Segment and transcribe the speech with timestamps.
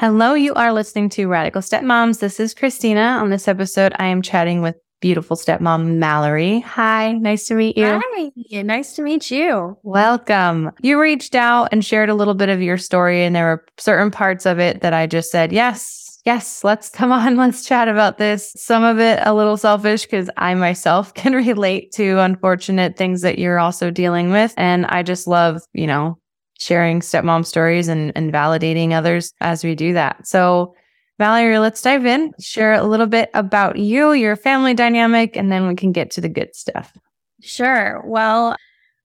[0.00, 2.20] Hello, you are listening to Radical Stepmoms.
[2.20, 3.18] This is Christina.
[3.20, 6.60] On this episode, I am chatting with beautiful stepmom Mallory.
[6.60, 8.00] Hi, nice to meet you.
[8.02, 9.76] Hi, nice to meet you.
[9.82, 10.70] Welcome.
[10.80, 14.10] You reached out and shared a little bit of your story, and there were certain
[14.10, 18.16] parts of it that I just said, yes, yes, let's come on, let's chat about
[18.16, 18.54] this.
[18.56, 23.38] Some of it a little selfish because I myself can relate to unfortunate things that
[23.38, 24.54] you're also dealing with.
[24.56, 26.19] And I just love, you know,
[26.60, 30.26] sharing stepmom stories and, and validating others as we do that.
[30.26, 30.74] So,
[31.18, 35.66] Mallory, let's dive in, share a little bit about you, your family dynamic, and then
[35.66, 36.96] we can get to the good stuff.
[37.42, 38.02] Sure.
[38.06, 38.56] Well,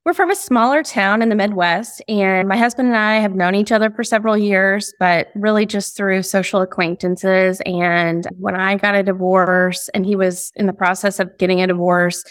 [0.06, 3.56] we're from a smaller town in the Midwest, and my husband and I have known
[3.56, 7.60] each other for several years, but really just through social acquaintances.
[7.66, 11.68] And when I got a divorce and he was in the process of getting a
[11.68, 12.24] divorce,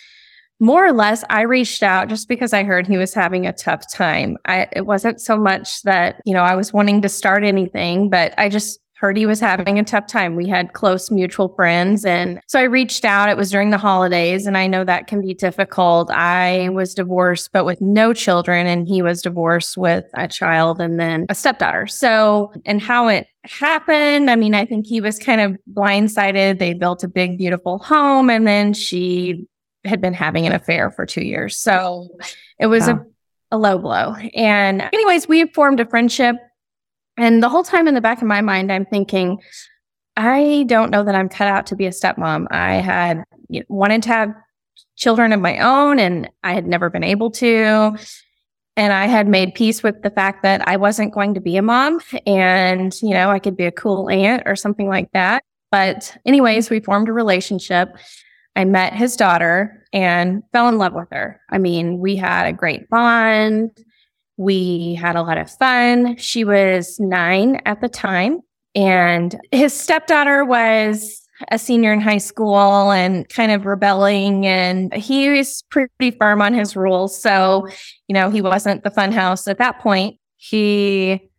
[0.60, 3.84] more or less, I reached out just because I heard he was having a tough
[3.92, 4.36] time.
[4.46, 8.34] I, it wasn't so much that, you know, I was wanting to start anything, but
[8.38, 10.36] I just heard he was having a tough time.
[10.36, 12.06] We had close mutual friends.
[12.06, 13.28] And so I reached out.
[13.28, 16.10] It was during the holidays, and I know that can be difficult.
[16.10, 20.98] I was divorced, but with no children, and he was divorced with a child and
[20.98, 21.86] then a stepdaughter.
[21.86, 26.58] So, and how it happened, I mean, I think he was kind of blindsided.
[26.58, 29.46] They built a big, beautiful home, and then she
[29.84, 31.56] had been having an affair for two years.
[31.56, 32.08] So
[32.58, 33.04] it was wow.
[33.50, 34.14] a, a low blow.
[34.34, 36.36] And, anyways, we formed a friendship.
[37.16, 39.38] And the whole time in the back of my mind, I'm thinking,
[40.16, 42.46] I don't know that I'm cut out to be a stepmom.
[42.50, 44.34] I had you know, wanted to have
[44.96, 47.96] children of my own, and I had never been able to.
[48.76, 51.62] And I had made peace with the fact that I wasn't going to be a
[51.62, 55.44] mom and, you know, I could be a cool aunt or something like that.
[55.70, 57.96] But, anyways, we formed a relationship.
[58.56, 61.40] I met his daughter and fell in love with her.
[61.50, 63.70] I mean, we had a great bond.
[64.36, 66.16] We had a lot of fun.
[66.16, 68.40] She was nine at the time,
[68.74, 71.20] and his stepdaughter was
[71.50, 74.46] a senior in high school and kind of rebelling.
[74.46, 77.20] And he was pretty firm on his rules.
[77.20, 77.68] So,
[78.08, 80.18] you know, he wasn't the fun house at that point.
[80.36, 81.30] He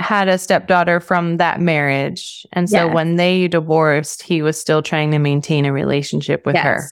[0.00, 2.46] had a stepdaughter from that marriage.
[2.52, 2.94] And so yes.
[2.94, 6.64] when they divorced, he was still trying to maintain a relationship with yes.
[6.64, 6.90] her.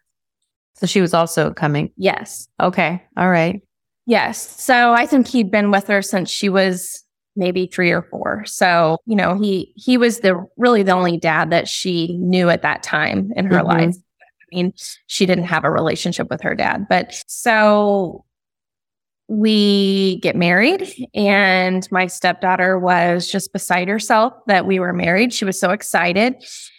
[0.74, 1.90] So she was also coming.
[1.96, 2.48] Yes.
[2.60, 3.02] Okay.
[3.16, 3.60] All right.
[4.06, 4.60] Yes.
[4.60, 7.04] So I think he'd been with her since she was
[7.36, 8.44] maybe 3 or 4.
[8.46, 12.62] So, you know, he he was the really the only dad that she knew at
[12.62, 13.68] that time in her mm-hmm.
[13.68, 13.96] life.
[13.96, 14.72] I mean,
[15.06, 16.86] she didn't have a relationship with her dad.
[16.88, 18.24] But so
[19.32, 25.32] we get married and my stepdaughter was just beside herself that we were married.
[25.32, 26.34] She was so excited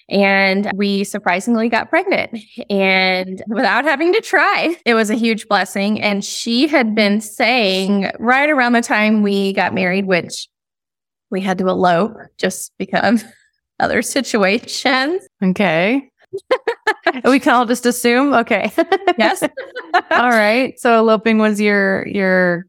[0.08, 2.38] and we surprisingly got pregnant.
[2.70, 6.00] And without having to try it was a huge blessing.
[6.00, 10.48] And she had been saying right around the time we got married which
[11.32, 13.26] we had to elope just because
[13.80, 15.28] other situations.
[15.44, 16.12] Okay
[17.26, 18.34] we can all just assume.
[18.34, 18.72] Okay.
[19.18, 19.44] yes.
[20.12, 20.80] all right.
[20.80, 22.68] So eloping was your your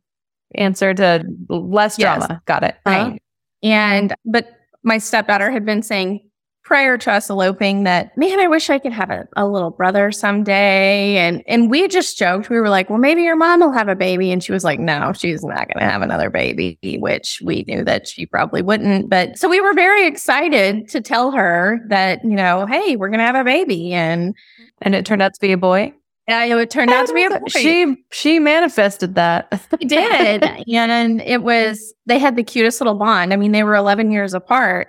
[0.55, 2.27] answer to less drama.
[2.31, 2.41] Yes.
[2.47, 2.77] Got it.
[2.87, 3.01] Right.
[3.01, 3.19] Uh-huh.
[3.63, 4.49] And but
[4.83, 6.29] my stepdaughter had been saying
[6.65, 10.11] prior to us eloping that, man, I wish I could have a, a little brother
[10.11, 11.19] someday.
[11.19, 12.49] And and we just joked.
[12.51, 14.33] We were like, well, maybe your mom will have a baby.
[14.33, 18.09] And she was like, no, she's not gonna have another baby, which we knew that
[18.09, 19.11] she probably wouldn't.
[19.11, 23.27] But so we were very excited to tell her that, you know, hey, we're gonna
[23.27, 23.93] have a baby.
[23.93, 24.35] And
[24.81, 25.93] and it turned out to be a boy.
[26.27, 27.45] Yeah, it turned out to be a boy.
[27.49, 29.63] She she manifested that.
[29.79, 30.43] She did.
[30.67, 33.35] and it was they had the cutest little bond.
[33.35, 34.89] I mean, they were 11 years apart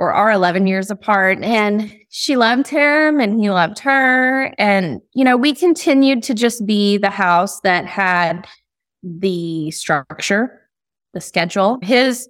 [0.00, 1.42] or are 11 years apart.
[1.42, 4.54] And she loved him and he loved her.
[4.56, 8.48] And, you know, we continued to just be the house that had
[9.02, 10.68] the structure,
[11.12, 11.78] the schedule.
[11.82, 12.28] His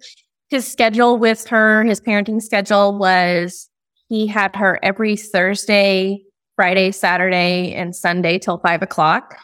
[0.49, 3.71] his schedule with her, his parenting schedule was
[4.09, 6.25] he had her every Thursday,
[6.57, 9.37] Friday, Saturday, and Sunday till five o'clock,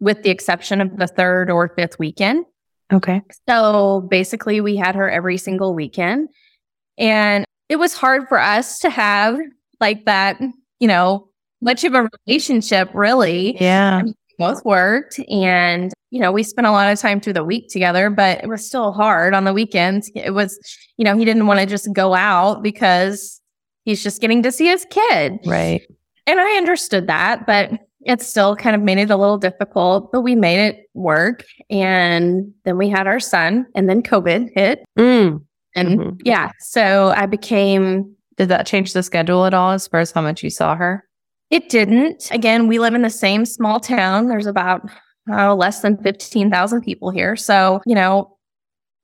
[0.00, 2.44] with the exception of the third or fifth weekend.
[2.92, 3.22] Okay.
[3.48, 6.28] So basically, we had her every single weekend.
[6.98, 9.38] And it was hard for us to have
[9.80, 10.38] like that,
[10.80, 11.28] you know,
[11.62, 13.56] much of a relationship, really.
[13.60, 14.02] Yeah.
[14.38, 18.08] both worked and you know we spent a lot of time through the week together
[18.08, 20.58] but it was still hard on the weekends it was
[20.96, 23.38] you know he didn't want to just go out because
[23.84, 25.82] he's just getting to see his kid right
[26.26, 27.70] and i understood that but
[28.06, 32.50] it still kind of made it a little difficult but we made it work and
[32.64, 35.38] then we had our son and then covid hit mm.
[35.74, 36.16] And mm-hmm.
[36.24, 40.20] yeah so i became did that change the schedule at all as far as how
[40.20, 41.04] much you saw her
[41.50, 42.30] it didn't.
[42.30, 44.28] Again, we live in the same small town.
[44.28, 44.88] There's about
[45.30, 47.36] oh, less than 15,000 people here.
[47.36, 48.36] So, you know,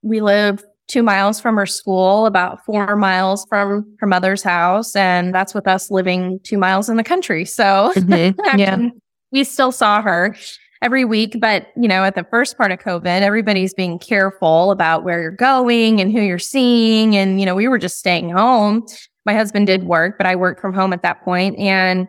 [0.03, 4.95] we live two miles from her school, about four miles from her mother's house.
[4.95, 7.45] And that's with us living two miles in the country.
[7.45, 8.59] So, mm-hmm.
[8.59, 8.89] yeah,
[9.33, 10.37] we still saw her
[10.83, 11.37] every week.
[11.41, 15.31] But, you know, at the first part of COVID, everybody's being careful about where you're
[15.31, 17.17] going and who you're seeing.
[17.17, 18.87] And, you know, we were just staying home.
[19.25, 21.59] My husband did work, but I worked from home at that point.
[21.59, 22.09] And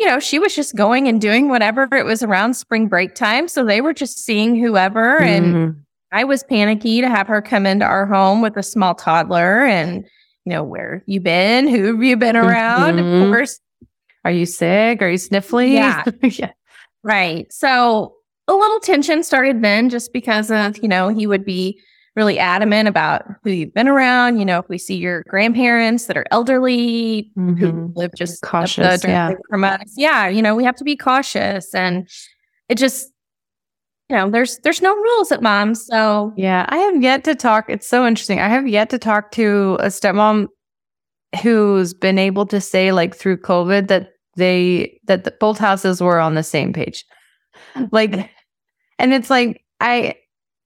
[0.00, 1.86] you know, she was just going and doing whatever.
[1.92, 3.48] It was around spring break time.
[3.48, 5.20] So they were just seeing whoever.
[5.20, 5.80] And mm-hmm.
[6.10, 10.06] I was panicky to have her come into our home with a small toddler and,
[10.46, 11.68] you know, where you been?
[11.68, 12.94] Who have you been around?
[12.94, 13.24] Mm-hmm.
[13.24, 13.60] Of course.
[14.24, 15.02] Are you sick?
[15.02, 15.74] Are you sniffly?
[15.74, 16.04] Yeah.
[16.22, 16.52] yeah.
[17.02, 17.50] Right.
[17.52, 18.14] So
[18.48, 21.80] a little tension started then just because of, you know, he would be
[22.16, 24.38] really adamant about who you've been around.
[24.38, 27.54] You know, if we see your grandparents that are elderly mm-hmm.
[27.54, 29.32] who live just cautious, yeah.
[29.48, 32.08] from us, yeah, you know, we have to be cautious, and
[32.68, 33.10] it just,
[34.08, 35.74] you know, there's there's no rules at mom.
[35.74, 37.66] So yeah, I have yet to talk.
[37.68, 38.40] It's so interesting.
[38.40, 40.48] I have yet to talk to a stepmom
[41.42, 46.18] who's been able to say like through COVID that they that the, both houses were
[46.18, 47.04] on the same page,
[47.92, 48.30] like,
[48.98, 50.16] and it's like I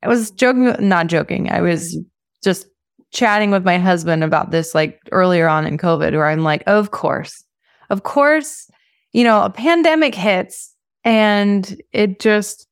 [0.02, 1.50] I was joking, not joking.
[1.50, 1.98] I was
[2.42, 2.66] just
[3.12, 6.90] chatting with my husband about this like earlier on in COVID, where I'm like, of
[6.90, 7.44] course,
[7.90, 8.68] of course,
[9.12, 10.74] you know, a pandemic hits
[11.04, 12.66] and it just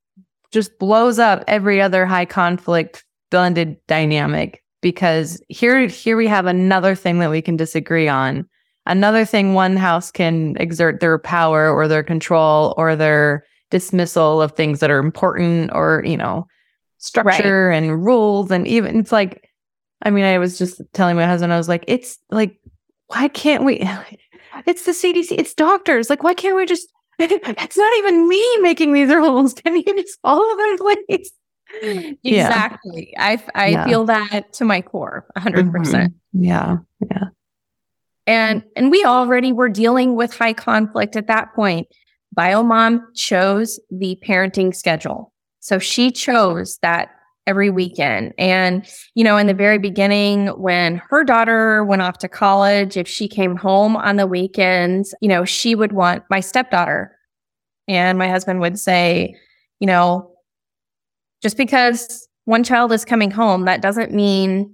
[0.51, 6.95] just blows up every other high conflict blended dynamic because here here we have another
[6.95, 8.47] thing that we can disagree on
[8.87, 14.53] another thing one house can exert their power or their control or their dismissal of
[14.53, 16.47] things that are important or you know
[16.99, 17.83] structure right.
[17.83, 19.49] and rules and even it's like
[20.03, 22.59] I mean I was just telling my husband I was like it's like
[23.07, 23.81] why can't we
[24.67, 26.89] it's the CDC it's doctors like why can't we just
[27.19, 31.33] it's not even me making these rules can you just follow them please
[32.23, 33.25] exactly yeah.
[33.25, 33.87] I I yeah.
[33.87, 36.45] feel that to my core 100% mm-hmm.
[36.45, 36.79] yeah
[37.11, 37.25] yeah
[38.27, 41.87] and and we already were dealing with high conflict at that point
[42.37, 47.11] biomom chose the parenting schedule so she chose that
[47.47, 48.33] every weekend.
[48.39, 53.09] And, you know, in the very beginning, when her daughter went off to college, if
[53.09, 57.17] she came home on the weekends, you know, she would want my stepdaughter.
[57.89, 59.35] And my husband would say,
[59.81, 60.31] you know,
[61.43, 64.73] just because one child is coming home, that doesn't mean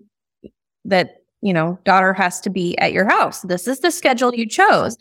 [0.85, 3.43] that, you know, daughter has to be at your house.
[3.43, 4.97] This is the schedule you chose.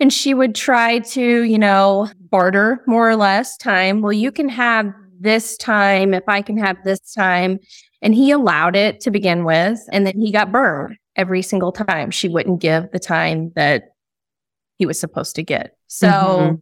[0.00, 4.00] And she would try to, you know, barter more or less time.
[4.00, 7.58] Well, you can have this time if I can have this time.
[8.00, 9.80] And he allowed it to begin with.
[9.90, 12.12] And then he got burned every single time.
[12.12, 13.94] She wouldn't give the time that
[14.76, 15.76] he was supposed to get.
[15.88, 16.54] So mm-hmm.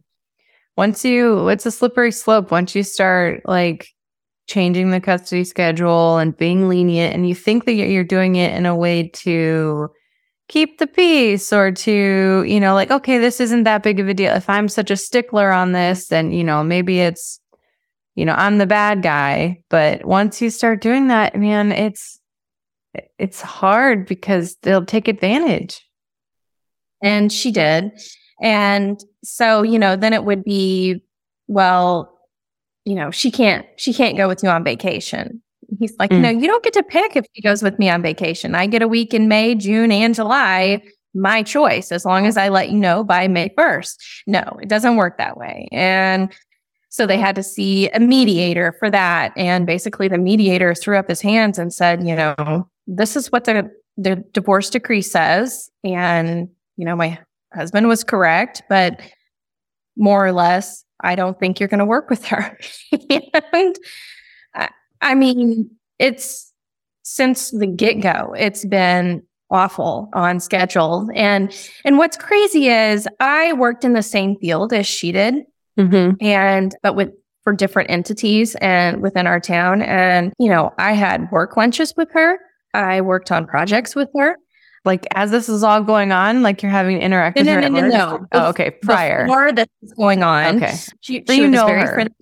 [0.75, 2.49] once you, it's a slippery slope.
[2.49, 3.87] Once you start like
[4.47, 8.65] changing the custody schedule and being lenient, and you think that you're doing it in
[8.65, 9.89] a way to
[10.47, 14.13] keep the peace or to, you know, like, okay, this isn't that big of a
[14.13, 14.33] deal.
[14.33, 17.41] If I'm such a stickler on this, then, you know, maybe it's,
[18.15, 19.61] you know, I'm the bad guy.
[19.69, 22.19] But once you start doing that, man, it's,
[23.19, 25.85] it's hard because they'll take advantage.
[27.03, 27.91] And she did.
[28.41, 31.03] And so, you know, then it would be,
[31.47, 32.16] well,
[32.87, 35.41] you know, she can't, she can't go with you on vacation.
[35.77, 36.21] He's like, mm.
[36.21, 38.55] no, you don't get to pick if he goes with me on vacation.
[38.55, 40.81] I get a week in May, June, and July.
[41.13, 43.95] My choice, as long as I let you know by May 1st.
[44.27, 45.67] No, it doesn't work that way.
[45.73, 46.33] And
[46.87, 49.33] so they had to see a mediator for that.
[49.35, 53.43] And basically, the mediator threw up his hands and said, you know, this is what
[53.43, 55.69] the, the divorce decree says.
[55.83, 57.19] And, you know, my
[57.53, 59.01] husband was correct, but
[59.97, 62.57] more or less, I don't think you're going to work with her.
[63.53, 63.75] and
[65.01, 66.51] I mean, it's
[67.03, 71.09] since the get go, it's been awful on schedule.
[71.15, 75.35] And and what's crazy is I worked in the same field as she did,
[75.79, 76.15] mm-hmm.
[76.21, 77.11] and but with
[77.43, 79.81] for different entities and within our town.
[79.81, 82.39] And you know, I had work lunches with her.
[82.73, 84.37] I worked on projects with her.
[84.87, 87.45] Like as this is all going on, like you're having interactions.
[87.45, 88.25] No, no, no, no, no.
[88.31, 88.71] Oh, okay.
[88.71, 89.25] Prior.
[89.25, 90.57] Before this is going on.
[90.57, 90.73] Okay.
[91.01, 91.93] She, So she you was know very her.
[91.93, 92.15] friendly.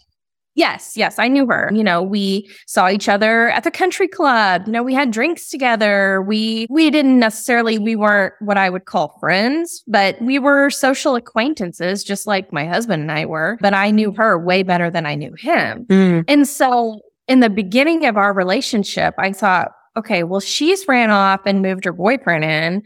[0.57, 1.69] Yes, yes, I knew her.
[1.73, 4.63] You know, we saw each other at the country club.
[4.65, 6.21] You know, we had drinks together.
[6.21, 11.15] We we didn't necessarily we weren't what I would call friends, but we were social
[11.15, 15.05] acquaintances just like my husband and I were, but I knew her way better than
[15.05, 15.85] I knew him.
[15.87, 16.23] Mm.
[16.29, 21.41] And so in the beginning of our relationship, I thought, okay, well, she's ran off
[21.45, 22.83] and moved her boyfriend in.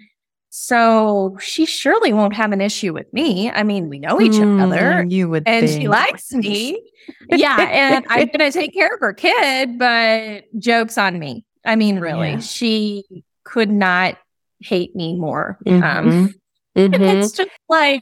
[0.52, 3.52] So she surely won't have an issue with me.
[3.52, 5.82] I mean, we know each other Mm, You would and think.
[5.82, 6.82] she likes me.
[7.30, 7.58] yeah.
[7.70, 11.46] And I'm going to take care of her kid, but joke's on me.
[11.66, 12.40] I mean, really, Yeah.
[12.40, 13.04] she
[13.44, 14.18] could not
[14.60, 15.60] hate me more.
[15.68, 16.34] Um, Mhm.
[16.76, 17.00] Mhm.
[17.24, 18.02] it's just like,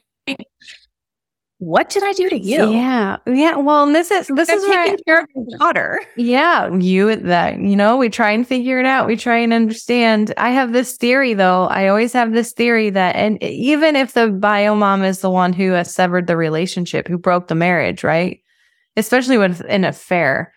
[1.60, 2.70] what did I do to you?
[2.72, 3.18] Yeah.
[3.26, 3.56] Yeah.
[3.56, 6.00] Well, and this is this I'm is where I- taking care of your daughter.
[6.16, 9.08] Yeah, you that you know, we try and figure it out.
[9.08, 10.34] We try and understand.
[10.38, 11.66] I have this theory though.
[11.66, 15.54] I always have this theory that and even if the bio mom is the one
[15.54, 18.40] who has severed the relationship, who broke the marriage, right?
[18.96, 20.54] Especially with an affair.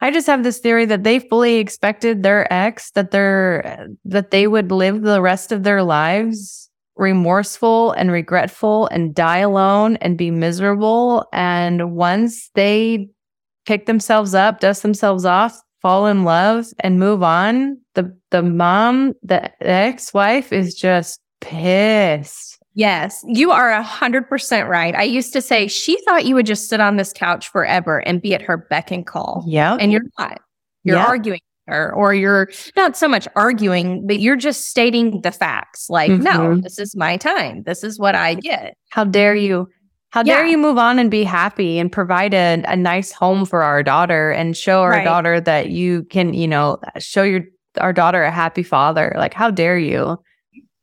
[0.00, 4.46] I just have this theory that they fully expected their ex that they're that they
[4.48, 6.61] would live the rest of their lives
[6.96, 13.08] remorseful and regretful and die alone and be miserable and once they
[13.64, 17.78] pick themselves up, dust themselves off, fall in love, and move on.
[17.94, 22.58] The the mom, the ex-wife is just pissed.
[22.74, 24.94] Yes, you are a hundred percent right.
[24.94, 28.20] I used to say she thought you would just sit on this couch forever and
[28.22, 29.76] be at her beck and call, Yeah.
[29.78, 30.40] and you're not.
[30.82, 31.06] You're Yeah.
[31.06, 35.88] arguing her, or you're not so much arguing, but you're just stating the facts.
[35.88, 36.62] Like, no, Mhm.
[36.62, 37.62] this is my time.
[37.64, 38.74] This is what I get.
[38.90, 39.68] How dare you?
[40.10, 40.50] How dare Yeah.
[40.50, 44.30] you move on and be happy and provide a, a nice home for our daughter
[44.30, 45.04] and show our Right.
[45.04, 47.42] daughter that you can, you know, show your
[47.80, 49.14] our daughter a happy father.
[49.16, 50.18] Like, how dare you?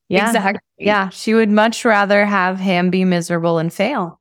[0.08, 0.26] Yeah.
[0.26, 0.62] exactly.
[0.80, 1.10] Yeah.
[1.10, 4.20] She would much rather have him be miserable and fail.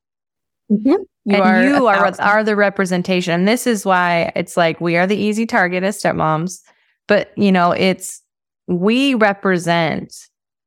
[0.71, 0.97] Mhm.
[1.29, 1.63] You and are.
[1.63, 3.35] you are are the representation.
[3.35, 6.63] And this is why it's like we are the easy target as stepmoms,
[7.07, 8.23] but you know, it's
[8.67, 10.15] we represent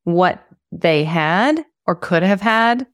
[0.03, 2.85] what they had or could have had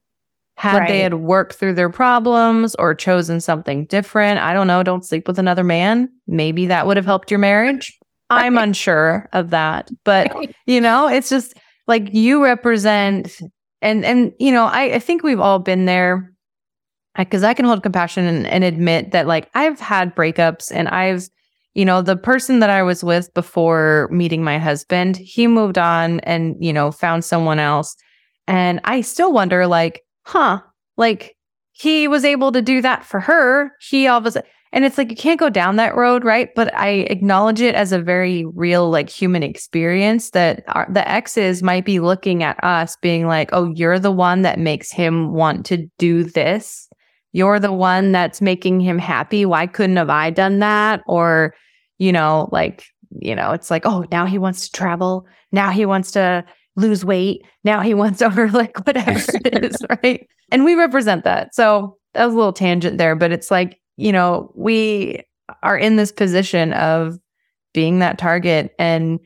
[0.56, 4.40] had they had worked through their problems or chosen something different.
[4.40, 6.10] I don't know, don't sleep with another man.
[6.26, 7.98] Maybe that would have helped your marriage.
[8.30, 10.34] I'm unsure of that, but
[10.66, 11.54] you know it's just
[11.86, 13.42] like you represent
[13.82, 16.34] and and you know i, I think we've all been there
[17.18, 21.28] because I, can hold compassion and, and admit that like i've had breakups and i've
[21.74, 26.20] you know the person that i was with before meeting my husband he moved on
[26.22, 27.96] and you know found someone else
[28.48, 30.60] and i still wonder like huh
[30.98, 31.36] like
[31.72, 34.98] he was able to do that for her he all of a sudden and it's
[34.98, 36.50] like you can't go down that road, right?
[36.56, 41.64] But I acknowledge it as a very real, like human experience that our, the exes
[41.64, 45.66] might be looking at us being like, oh, you're the one that makes him want
[45.68, 46.87] to do this.
[47.34, 49.46] You're the one that's making him happy.
[49.46, 51.02] Why couldn't have I done that?
[51.08, 51.54] Or,
[51.98, 52.86] you know, like,
[53.22, 55.26] you know, it's like, oh, now he wants to travel.
[55.52, 57.46] Now he wants to lose weight.
[57.64, 60.26] Now he wants to, or like whatever it is, right?
[60.52, 61.54] And we represent that.
[61.54, 65.22] So that was a little tangent there, but it's like, you know, we
[65.64, 67.18] are in this position of
[67.74, 69.20] being that target and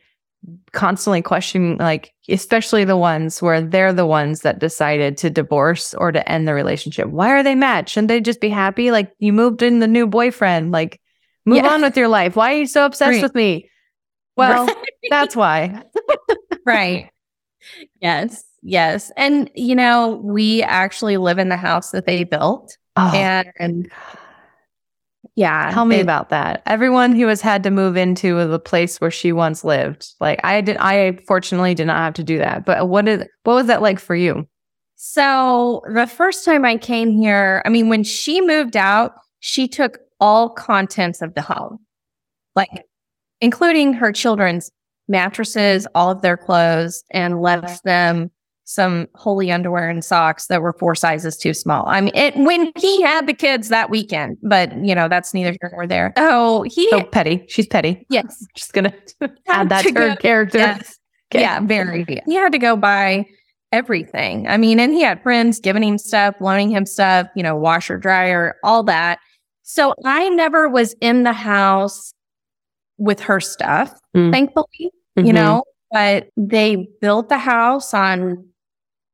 [0.71, 6.11] constantly questioning, like, especially the ones where they're the ones that decided to divorce or
[6.11, 7.07] to end the relationship.
[7.09, 7.87] Why are they mad?
[7.89, 8.91] Shouldn't they just be happy?
[8.91, 10.99] Like, you moved in the new boyfriend, like,
[11.45, 11.69] move Yeah.
[11.73, 12.35] on with your life.
[12.35, 13.23] Why are you so obsessed Right.
[13.23, 13.69] with me?
[14.35, 14.75] Well, Right.
[15.09, 15.83] that's why.
[16.65, 17.09] right.
[18.01, 18.43] Yes.
[18.63, 19.11] Yes.
[19.17, 22.77] And, you know, we actually live in the house that they built.
[22.95, 23.11] Oh,
[23.59, 23.91] And
[25.35, 25.71] yeah.
[25.71, 26.61] Tell me it- about that.
[26.65, 30.07] Everyone who has had to move into the place where she once lived.
[30.19, 32.65] Like I did I fortunately did not have to do that.
[32.65, 34.47] But what did what was that like for you?
[34.95, 39.97] So the first time I came here, I mean, when she moved out, she took
[40.19, 41.79] all contents of the home,
[42.55, 42.69] like
[43.39, 44.69] including her children's
[45.07, 48.29] mattresses, all of their clothes, and left them
[48.63, 51.85] some holey underwear and socks that were four sizes too small.
[51.87, 55.51] I mean, it when he had the kids that weekend, but you know, that's neither
[55.59, 56.13] here nor there.
[56.17, 57.43] Oh, he So petty.
[57.49, 58.05] She's petty.
[58.09, 58.93] yes, Just gonna
[59.47, 60.59] add that to to her character.
[60.59, 60.97] Yes.
[61.33, 61.41] Okay.
[61.41, 62.05] Yeah, very.
[62.25, 63.25] He had to go buy
[63.71, 64.47] everything.
[64.49, 67.97] I mean, and he had friends giving him stuff, loaning him stuff, you know, washer,
[67.97, 69.17] dryer, all that.
[69.63, 72.13] So I never was in the house
[72.97, 74.31] with her stuff, Mm.
[74.33, 75.33] thankfully, you Mhm.
[75.33, 78.45] know, but they built the house on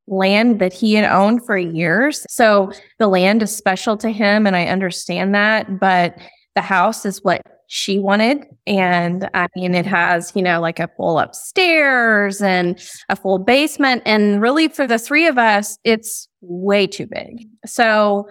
[0.07, 2.25] land that he had owned for years.
[2.29, 6.17] So the land is special to him and I understand that, but
[6.55, 8.45] the house is what she wanted.
[8.65, 14.01] And I mean, it has, you know, like a full upstairs and a full basement.
[14.05, 17.47] And really, for the three of us, it's way too big.
[17.65, 18.27] So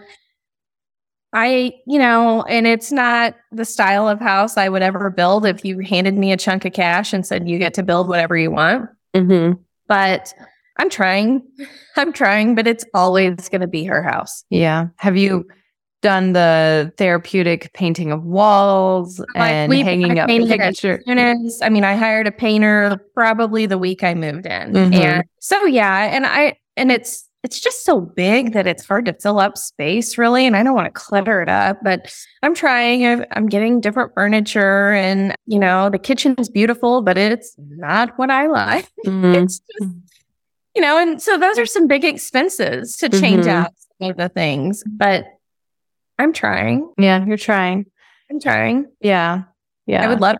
[1.34, 5.64] I, you know, and it's not the style of house I would ever build if
[5.66, 8.50] you handed me a chunk of cash and said, you get to build whatever you
[8.50, 8.88] want.
[9.14, 9.60] Mm-hmm.
[9.86, 10.32] But
[10.78, 11.42] I'm trying.
[11.96, 14.44] I'm trying, but it's always going to be her house.
[14.50, 14.88] Yeah.
[14.96, 15.46] Have you
[16.02, 21.02] done the therapeutic painting of walls and we, hanging up pictures?
[21.08, 24.72] I mean, I hired a painter probably the week I moved in.
[24.72, 24.94] Mm-hmm.
[24.94, 26.14] And so, yeah.
[26.14, 30.18] And I, and it's, it's just so big that it's hard to fill up space
[30.18, 34.12] really and i don't want to clutter it up but i'm trying i'm getting different
[34.14, 39.26] furniture and you know the kitchen is beautiful but it's not what i like mm-hmm.
[39.26, 39.92] it's just
[40.76, 43.64] you know, and so those are some big expenses to change mm-hmm.
[43.64, 45.24] out some of the things, but
[46.18, 46.92] I'm trying.
[46.98, 47.86] Yeah, you're trying.
[48.30, 48.86] I'm trying.
[49.00, 49.44] Yeah.
[49.86, 50.04] Yeah.
[50.04, 50.36] I would love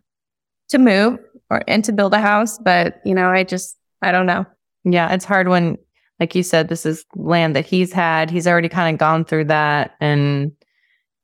[0.69, 4.27] to move or and to build a house, but you know, I just I don't
[4.27, 4.45] know.
[4.85, 5.79] Yeah, it's hard when
[6.21, 8.31] like you said this is land that he's had.
[8.31, 10.53] He's already kind of gone through that and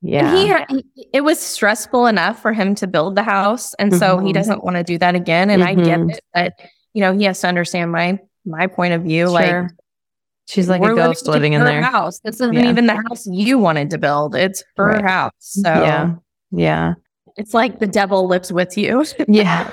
[0.01, 0.65] yeah.
[0.69, 3.99] And he, it was stressful enough for him to build the house and mm-hmm.
[3.99, 4.33] so he mm-hmm.
[4.33, 5.81] doesn't want to do that again and mm-hmm.
[5.81, 6.11] I get mm-hmm.
[6.11, 6.55] it, but
[6.95, 9.27] you know, he has to understand my my point of view.
[9.27, 9.33] Sure.
[9.33, 9.71] Like
[10.47, 12.21] she's like a ghost living in their house.
[12.21, 12.69] This isn't yeah.
[12.69, 14.35] even the house you wanted to build.
[14.35, 15.05] It's her right.
[15.05, 15.33] house.
[15.39, 16.15] So yeah,
[16.51, 16.95] yeah.
[17.37, 19.05] It's like the devil lives with you.
[19.29, 19.73] yeah.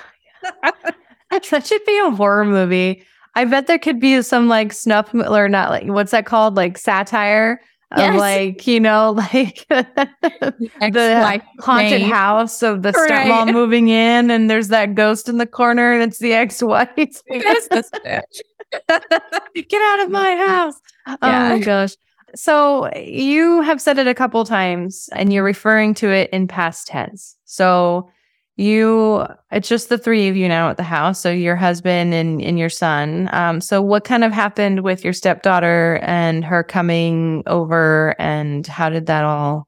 [1.31, 3.03] that should be a horror movie.
[3.35, 6.55] I bet there could be some like snuff or not like what's that called?
[6.55, 7.61] Like satire
[7.95, 8.13] yes.
[8.13, 12.09] of like, you know, like the haunted name.
[12.09, 13.11] house of the right.
[13.11, 16.89] stepmom moving in and there's that ghost in the corner and it's the ex-wife.
[18.89, 20.75] Get out of my house.
[21.23, 21.53] Yeah.
[21.53, 21.95] Oh my gosh.
[22.35, 26.85] So you have said it a couple times and you're referring to it in past
[26.85, 27.35] tense.
[27.45, 28.11] So
[28.55, 31.19] you it's just the three of you now at the house.
[31.19, 33.27] So your husband and, and your son.
[33.31, 38.89] Um, so what kind of happened with your stepdaughter and her coming over and how
[38.89, 39.67] did that all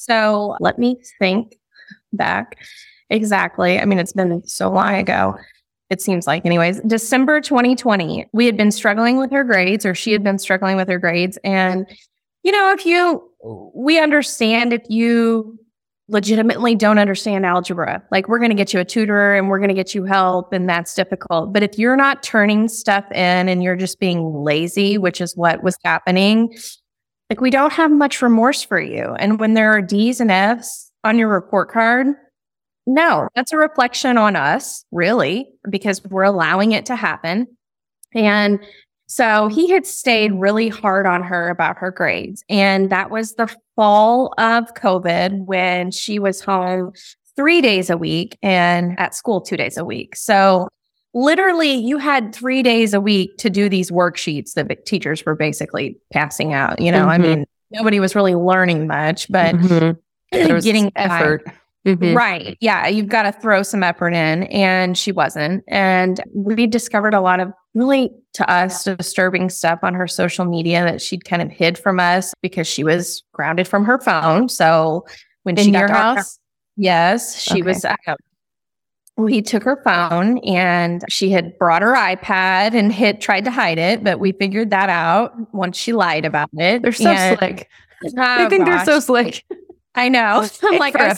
[0.00, 1.58] so let me think
[2.14, 2.56] back
[3.10, 3.78] exactly.
[3.78, 5.36] I mean, it's been so long ago
[5.90, 6.80] it seems like, anyways.
[6.86, 10.88] December 2020, we had been struggling with her grades, or she had been struggling with
[10.88, 11.36] her grades.
[11.42, 11.86] And,
[12.44, 13.28] you know, if you,
[13.74, 15.58] we understand if you
[16.08, 19.68] legitimately don't understand algebra, like we're going to get you a tutor and we're going
[19.68, 21.52] to get you help, and that's difficult.
[21.52, 25.62] But if you're not turning stuff in and you're just being lazy, which is what
[25.62, 26.56] was happening,
[27.28, 29.14] like we don't have much remorse for you.
[29.18, 32.08] And when there are D's and F's on your report card,
[32.86, 37.46] no, that's a reflection on us, really, because we're allowing it to happen.
[38.14, 38.60] And
[39.06, 42.44] so he had stayed really hard on her about her grades.
[42.48, 46.92] And that was the fall of COVID when she was home
[47.36, 50.14] three days a week and at school two days a week.
[50.14, 50.68] So
[51.12, 55.98] literally, you had three days a week to do these worksheets that teachers were basically
[56.12, 56.80] passing out.
[56.80, 57.10] You know, mm-hmm.
[57.10, 60.58] I mean, nobody was really learning much, but mm-hmm.
[60.60, 61.44] getting effort.
[61.44, 61.52] By.
[61.86, 62.14] Mm-hmm.
[62.14, 62.58] Right.
[62.60, 62.86] Yeah.
[62.88, 64.42] You've got to throw some effort in.
[64.44, 65.64] And she wasn't.
[65.68, 70.84] And we discovered a lot of really, to us, disturbing stuff on her social media
[70.84, 74.48] that she'd kind of hid from us because she was grounded from her phone.
[74.48, 75.06] So
[75.44, 76.42] when In she got your house, her,
[76.76, 77.62] yes, she okay.
[77.62, 77.86] was.
[79.16, 83.78] We took her phone and she had brought her iPad and hit tried to hide
[83.78, 86.80] it, but we figured that out once she lied about it.
[86.82, 87.68] They're so and, slick.
[88.04, 88.86] Oh, I think gosh.
[88.86, 89.44] they're so slick.
[89.94, 90.46] I know.
[90.62, 91.14] I'm like, I.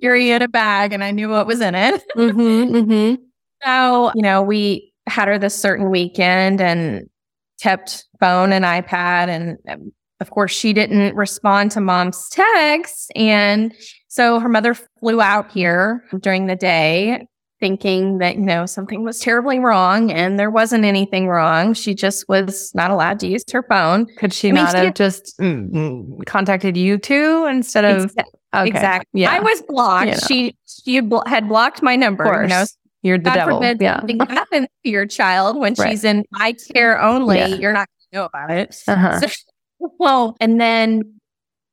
[0.00, 2.02] Fury in a bag and I knew what was in it.
[2.16, 3.22] Mm-hmm, mm-hmm.
[3.64, 7.08] So, you know, we had her this certain weekend and
[7.60, 9.28] kept phone and iPad.
[9.28, 9.58] And
[10.20, 13.08] of course, she didn't respond to mom's texts.
[13.16, 13.74] And
[14.08, 17.26] so her mother flew out here during the day
[17.64, 21.72] thinking that, you know, something was terribly wrong and there wasn't anything wrong.
[21.72, 24.04] She just was not allowed to use her phone.
[24.18, 28.04] Could she I not mean, have she just mm, mm, contacted you too instead of?
[28.04, 28.40] Exactly.
[28.54, 28.68] Okay.
[28.68, 29.22] exactly.
[29.22, 29.32] Yeah.
[29.32, 30.06] I was blocked.
[30.06, 30.18] You know.
[30.28, 32.42] She she bl- had blocked my number.
[32.42, 32.64] You know,
[33.00, 33.56] you're the God devil.
[33.56, 34.00] Forbid yeah.
[34.00, 35.88] something happens to your child when right.
[35.88, 37.38] she's in my care only.
[37.38, 37.46] Yeah.
[37.46, 38.76] You're not going to know about it.
[38.86, 39.20] Uh-huh.
[39.20, 39.28] So,
[39.98, 41.18] well, and then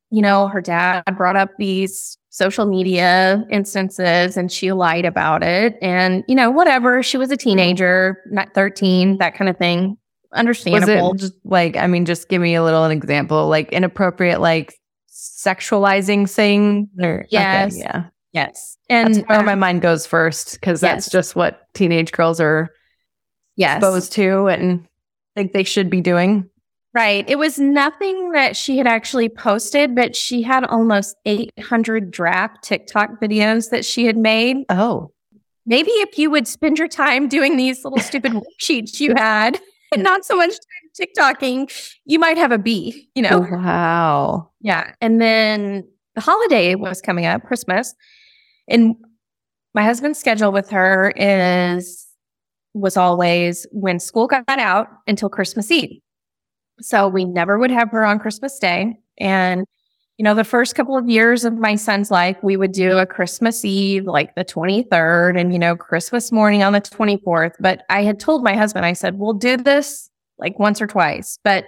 [0.10, 5.78] you know, her dad brought up these social media instances and she lied about it.
[5.82, 7.04] And, you know, whatever.
[7.04, 9.98] She was a teenager, not 13, that kind of thing.
[10.34, 11.12] Understandable.
[11.12, 14.40] Was it just like, I mean, just give me a little an example, like inappropriate,
[14.40, 14.74] like
[15.10, 17.74] sexualizing thing or yes.
[17.74, 18.06] Okay, yeah.
[18.32, 18.78] Yes.
[18.90, 20.90] And that's where uh, my mind goes first because yes.
[20.90, 22.70] that's just what teenage girls are
[23.58, 23.78] yes.
[23.78, 24.88] exposed to and
[25.36, 26.50] think they should be doing.
[26.94, 27.28] Right.
[27.30, 33.22] It was nothing that she had actually posted, but she had almost 800 draft TikTok
[33.22, 34.58] videos that she had made.
[34.68, 35.12] Oh.
[35.66, 39.60] Maybe if you would spend your time doing these little stupid worksheets you had
[39.94, 40.54] and not so much
[41.00, 41.72] TikToking,
[42.04, 43.48] you might have a B, you know?
[43.50, 44.50] Oh, wow.
[44.60, 44.94] Yeah.
[45.00, 47.94] And then the holiday was coming up, Christmas.
[48.68, 48.96] And
[49.74, 52.08] my husband's schedule with her is
[52.74, 56.00] was always when school got out until Christmas Eve.
[56.82, 58.98] So we never would have her on Christmas Day.
[59.18, 59.66] And,
[60.18, 63.06] you know, the first couple of years of my son's life, we would do a
[63.06, 67.54] Christmas Eve, like the 23rd, and, you know, Christmas morning on the 24th.
[67.60, 71.38] But I had told my husband, I said, we'll do this like once or twice,
[71.44, 71.66] but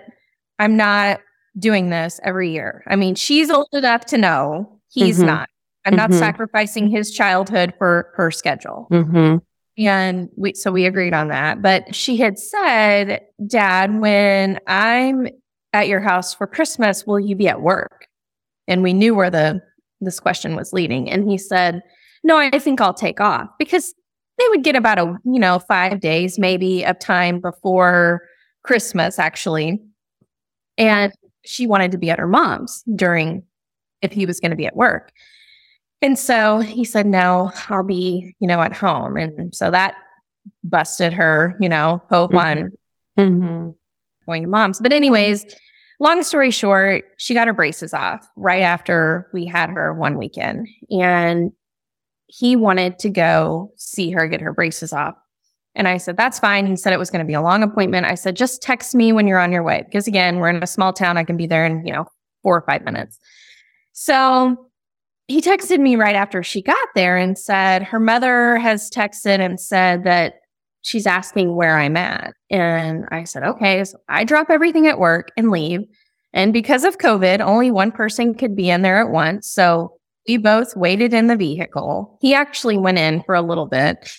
[0.59, 1.19] I'm not
[1.57, 2.83] doing this every year.
[2.87, 5.27] I mean, she's old enough to know he's mm-hmm.
[5.27, 5.49] not.
[5.85, 6.11] I'm mm-hmm.
[6.11, 8.87] not sacrificing his childhood for her schedule.
[8.91, 9.37] Mm-hmm.
[9.77, 11.61] And we, so we agreed on that.
[11.61, 15.27] But she had said, Dad, when I'm
[15.73, 18.07] at your house for Christmas, will you be at work?
[18.67, 19.61] And we knew where the,
[19.99, 21.09] this question was leading.
[21.09, 21.81] And he said,
[22.23, 23.93] no, I think I'll take off because
[24.37, 28.21] they would get about a, you know, five days maybe of time before
[28.63, 29.81] Christmas actually.
[30.77, 31.11] And
[31.45, 33.43] she wanted to be at her mom's during
[34.01, 35.11] if he was going to be at work.
[36.03, 39.15] And so he said, no, I'll be, you know, at home.
[39.15, 39.95] And so that
[40.61, 42.59] busted her, you know, hope mm-hmm.
[42.59, 42.71] on
[43.17, 43.69] mm-hmm.
[44.25, 44.81] going to mom's.
[44.81, 45.45] But, anyways,
[46.01, 50.67] long story short, she got her braces off right after we had her one weekend.
[50.91, 51.53] And
[52.27, 55.15] he wanted to go see her get her braces off.
[55.73, 56.67] And I said, that's fine.
[56.67, 58.07] He said it was going to be a long appointment.
[58.07, 59.83] I said, just text me when you're on your way.
[59.85, 61.17] Because again, we're in a small town.
[61.17, 62.07] I can be there in, you know,
[62.41, 63.17] four or five minutes.
[63.93, 64.69] So
[65.27, 69.59] he texted me right after she got there and said her mother has texted and
[69.59, 70.35] said that
[70.81, 72.33] she's asking where I'm at.
[72.49, 73.83] And I said, okay.
[73.85, 75.81] So I drop everything at work and leave.
[76.33, 79.49] And because of COVID, only one person could be in there at once.
[79.49, 82.17] So we both waited in the vehicle.
[82.21, 84.09] He actually went in for a little bit,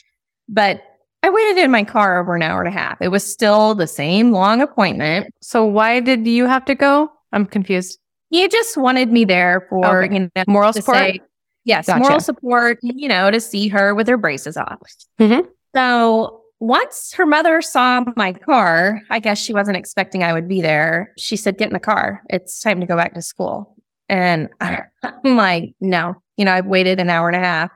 [0.48, 0.82] but
[1.22, 2.98] I waited in my car over an hour and a half.
[3.00, 5.32] It was still the same long appointment.
[5.40, 7.10] So why did you have to go?
[7.32, 7.98] I'm confused.
[8.30, 10.14] He just wanted me there for okay.
[10.14, 10.96] you know, moral support.
[10.96, 11.20] Say,
[11.64, 12.00] yes, gotcha.
[12.00, 12.78] moral support.
[12.82, 14.78] You know, to see her with her braces off.
[15.20, 15.48] Mm-hmm.
[15.74, 20.60] So once her mother saw my car, I guess she wasn't expecting I would be
[20.60, 21.12] there.
[21.18, 22.22] She said, "Get in the car.
[22.30, 23.76] It's time to go back to school."
[24.08, 27.70] And I'm like, "No, you know, I've waited an hour and a half.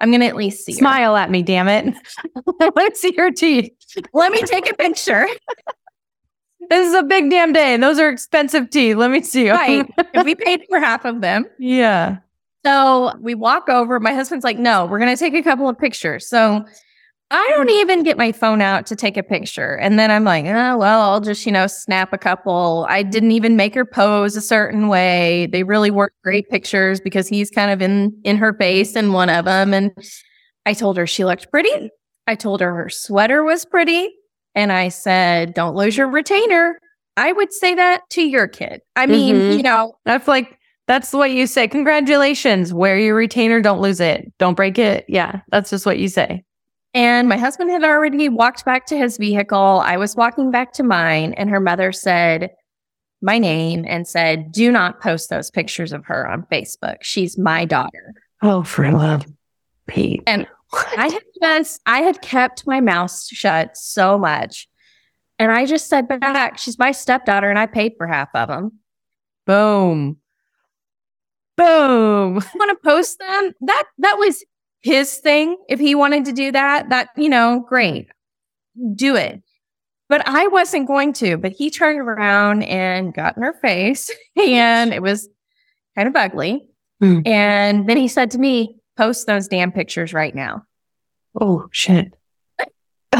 [0.00, 0.72] I'm going to at least see.
[0.72, 1.22] Smile her.
[1.22, 1.94] at me, damn it.
[2.60, 3.70] Let me see your teeth.
[4.12, 5.26] Let me take a picture."
[6.70, 8.94] This is a big damn day, and those are expensive tea.
[8.94, 9.50] Let me see.
[9.50, 9.88] Right.
[10.24, 11.46] we paid for half of them.
[11.58, 12.18] Yeah.
[12.64, 13.98] So we walk over.
[14.00, 16.28] My husband's like, no, we're going to take a couple of pictures.
[16.28, 16.64] So
[17.32, 19.76] I don't even get my phone out to take a picture.
[19.78, 22.86] And then I'm like, oh, well, I'll just, you know, snap a couple.
[22.90, 25.46] I didn't even make her pose a certain way.
[25.46, 29.30] They really weren't great pictures because he's kind of in in her face in one
[29.30, 29.72] of them.
[29.72, 29.92] And
[30.66, 31.90] I told her she looked pretty.
[32.26, 34.10] I told her her sweater was pretty.
[34.54, 36.78] And I said, don't lose your retainer.
[37.16, 38.80] I would say that to your kid.
[38.96, 39.56] I mean, mm-hmm.
[39.56, 41.68] you know, that's like, that's what you say.
[41.68, 42.72] Congratulations.
[42.72, 43.60] Wear your retainer.
[43.60, 44.32] Don't lose it.
[44.38, 45.04] Don't break it.
[45.08, 45.40] Yeah.
[45.50, 46.44] That's just what you say.
[46.94, 49.80] And my husband had already walked back to his vehicle.
[49.84, 52.50] I was walking back to mine, and her mother said
[53.22, 56.96] my name and said, Do not post those pictures of her on Facebook.
[57.00, 58.12] She's my daughter.
[58.42, 59.24] Oh, for love,
[59.86, 60.22] Pete.
[60.26, 64.68] And I had just, I had kept my mouth shut so much.
[65.38, 68.78] And I just said back, she's my stepdaughter and I paid for half of them.
[69.46, 70.18] Boom.
[71.56, 72.34] Boom.
[72.54, 73.52] want to post them?
[73.62, 74.44] That that was
[74.82, 75.56] his thing.
[75.68, 78.08] If he wanted to do that, that, you know, great.
[78.94, 79.42] Do it.
[80.08, 81.36] But I wasn't going to.
[81.36, 85.28] But he turned around and got in her face and it was
[85.96, 86.68] kind of ugly.
[87.02, 87.26] Mm.
[87.26, 90.64] And then he said to me, post those damn pictures right now.
[91.40, 92.14] Oh, shit.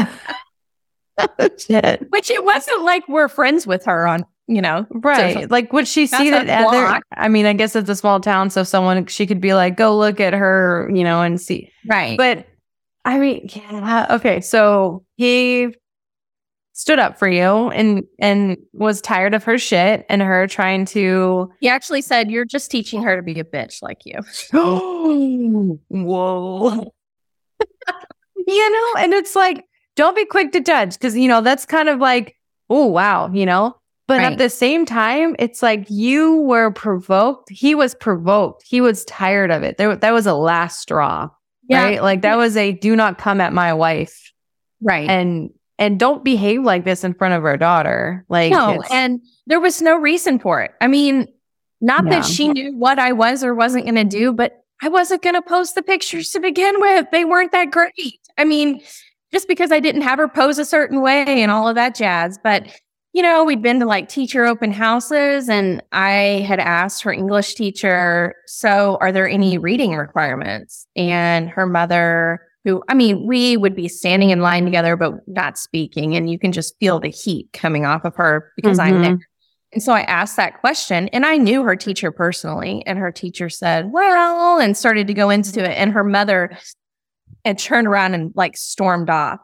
[1.57, 2.09] shit.
[2.09, 4.85] Which it wasn't like we're friends with her on, you know.
[4.91, 5.49] Right.
[5.49, 7.01] like, would she see that other?
[7.15, 8.49] I mean, I guess it's a small town.
[8.49, 11.71] So someone, she could be like, go look at her, you know, and see.
[11.87, 12.17] Right.
[12.17, 12.47] But
[13.05, 14.07] I mean, yeah.
[14.11, 14.41] Okay.
[14.41, 15.75] So he
[16.73, 21.51] stood up for you and and was tired of her shit and her trying to
[21.59, 24.19] he actually said you're just teaching her to be a bitch like you.
[24.53, 26.93] Oh whoa.
[28.45, 31.89] You know and it's like don't be quick to judge because you know that's kind
[31.89, 32.35] of like
[32.69, 33.75] oh wow you know?
[34.05, 34.33] But right.
[34.33, 37.49] at the same time it's like you were provoked.
[37.49, 38.63] He was provoked.
[38.67, 39.77] He was tired of it.
[39.77, 41.29] There, that was a last straw
[41.69, 41.83] yeah.
[41.83, 42.03] right?
[42.03, 44.31] Like that was a do not come at my wife
[44.81, 45.09] right.
[45.09, 45.51] and
[45.83, 48.25] and don't behave like this in front of our daughter.
[48.29, 50.71] Like, no, and there was no reason for it.
[50.79, 51.27] I mean,
[51.81, 52.11] not yeah.
[52.11, 55.35] that she knew what I was or wasn't going to do, but I wasn't going
[55.35, 57.07] to post the pictures to begin with.
[57.11, 58.19] They weren't that great.
[58.37, 58.81] I mean,
[59.33, 62.39] just because I didn't have her pose a certain way and all of that jazz.
[62.41, 62.67] But,
[63.11, 67.55] you know, we'd been to like teacher open houses and I had asked her English
[67.55, 70.87] teacher, So are there any reading requirements?
[70.95, 75.57] And her mother, who, I mean, we would be standing in line together, but not
[75.57, 76.15] speaking.
[76.15, 78.95] And you can just feel the heat coming off of her because mm-hmm.
[78.95, 79.19] I'm there.
[79.73, 82.83] And so I asked that question and I knew her teacher personally.
[82.85, 85.73] And her teacher said, well, and started to go into it.
[85.73, 86.57] And her mother
[87.43, 89.39] had turned around and like stormed off.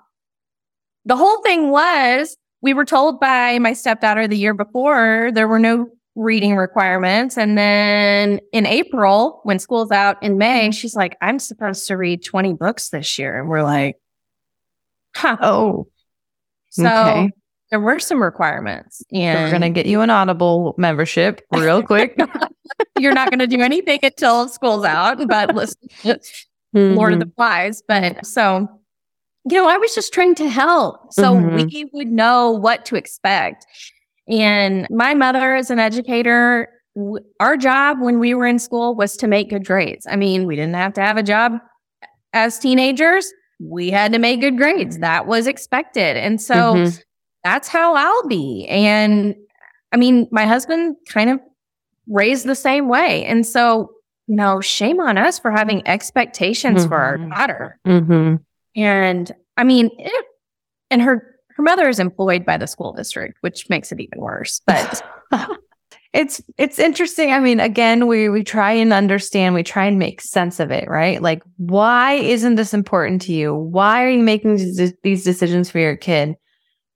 [1.05, 5.59] The whole thing was we were told by my stepdaughter the year before there were
[5.59, 7.37] no reading requirements.
[7.37, 12.23] And then in April, when school's out in May, she's like, I'm supposed to read
[12.23, 13.39] 20 books this year.
[13.39, 13.97] And we're like,
[15.15, 15.37] huh.
[15.41, 15.87] Oh.
[16.71, 17.31] So okay
[17.69, 19.03] there were some requirements.
[19.11, 22.17] And so we're going to get you an Audible membership real quick.
[22.99, 26.95] You're not going to do anything until school's out, but listen, mm-hmm.
[26.95, 27.83] Lord of the Flies.
[27.87, 28.67] But so,
[29.49, 31.67] you know, I was just trying to help so mm-hmm.
[31.67, 33.65] we would know what to expect.
[34.29, 36.67] And my mother, as an educator,
[37.39, 40.05] our job when we were in school was to make good grades.
[40.09, 41.53] I mean, we didn't have to have a job
[42.33, 43.31] as teenagers.
[43.59, 44.99] We had to make good grades.
[44.99, 46.17] That was expected.
[46.17, 46.99] And so, mm-hmm
[47.43, 48.65] that's how I'll be.
[48.67, 49.35] And
[49.91, 51.39] I mean, my husband kind of
[52.07, 53.25] raised the same way.
[53.25, 53.91] And so,
[54.27, 56.89] you know, shame on us for having expectations mm-hmm.
[56.89, 57.29] for our mm-hmm.
[57.29, 57.79] daughter.
[57.87, 58.35] Mm-hmm.
[58.75, 60.25] And I mean, it,
[60.91, 61.28] and her
[61.59, 64.61] her mother is employed by the school district, which makes it even worse.
[64.65, 65.03] But
[66.13, 67.33] it's it's interesting.
[67.33, 70.89] I mean, again, we we try and understand, we try and make sense of it,
[70.89, 71.21] right?
[71.21, 73.53] Like, why isn't this important to you?
[73.53, 74.55] Why are you making
[75.03, 76.35] these decisions for your kid?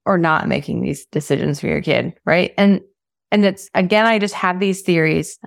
[0.05, 2.53] or not making these decisions for your kid, right?
[2.57, 2.81] And
[3.31, 5.39] and it's again, I just have these theories.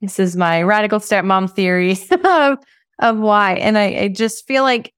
[0.00, 1.92] this is my radical stepmom theory
[2.24, 2.58] of,
[3.00, 3.54] of why.
[3.54, 4.94] And I, I just feel like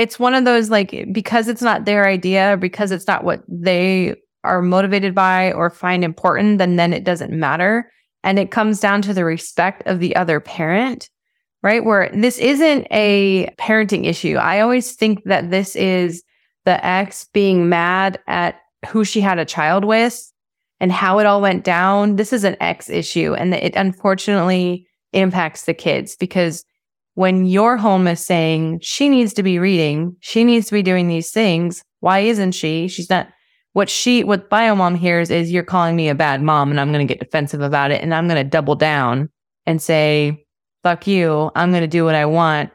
[0.00, 4.14] it's one of those like because it's not their idea, because it's not what they
[4.44, 7.92] are motivated by or find important, then then it doesn't matter.
[8.24, 11.10] And it comes down to the respect of the other parent,
[11.62, 11.84] right?
[11.84, 14.36] Where this isn't a parenting issue.
[14.36, 16.22] I always think that this is
[16.64, 18.56] the ex being mad at
[18.88, 20.32] who she had a child with
[20.80, 22.16] and how it all went down.
[22.16, 23.34] This is an ex issue.
[23.34, 26.64] And it unfortunately impacts the kids because
[27.20, 31.06] when your home is saying she needs to be reading, she needs to be doing
[31.06, 32.88] these things, why isn't she?
[32.88, 33.28] She's not.
[33.74, 37.06] What she, what biomom hears is you're calling me a bad mom and I'm going
[37.06, 39.28] to get defensive about it and I'm going to double down
[39.66, 40.46] and say,
[40.82, 41.50] fuck you.
[41.54, 42.70] I'm going to do what I want.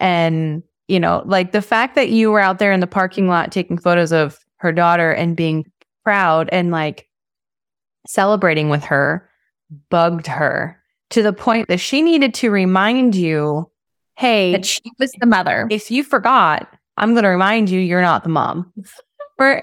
[0.00, 3.52] And you know, like the fact that you were out there in the parking lot
[3.52, 5.70] taking photos of her daughter and being
[6.02, 7.06] proud and like
[8.08, 9.30] celebrating with her
[9.88, 13.70] bugged her to the point that she needed to remind you,
[14.16, 15.66] hey, that she was the mother.
[15.70, 18.72] If you forgot, I'm going to remind you you're not the mom.
[19.38, 19.60] or,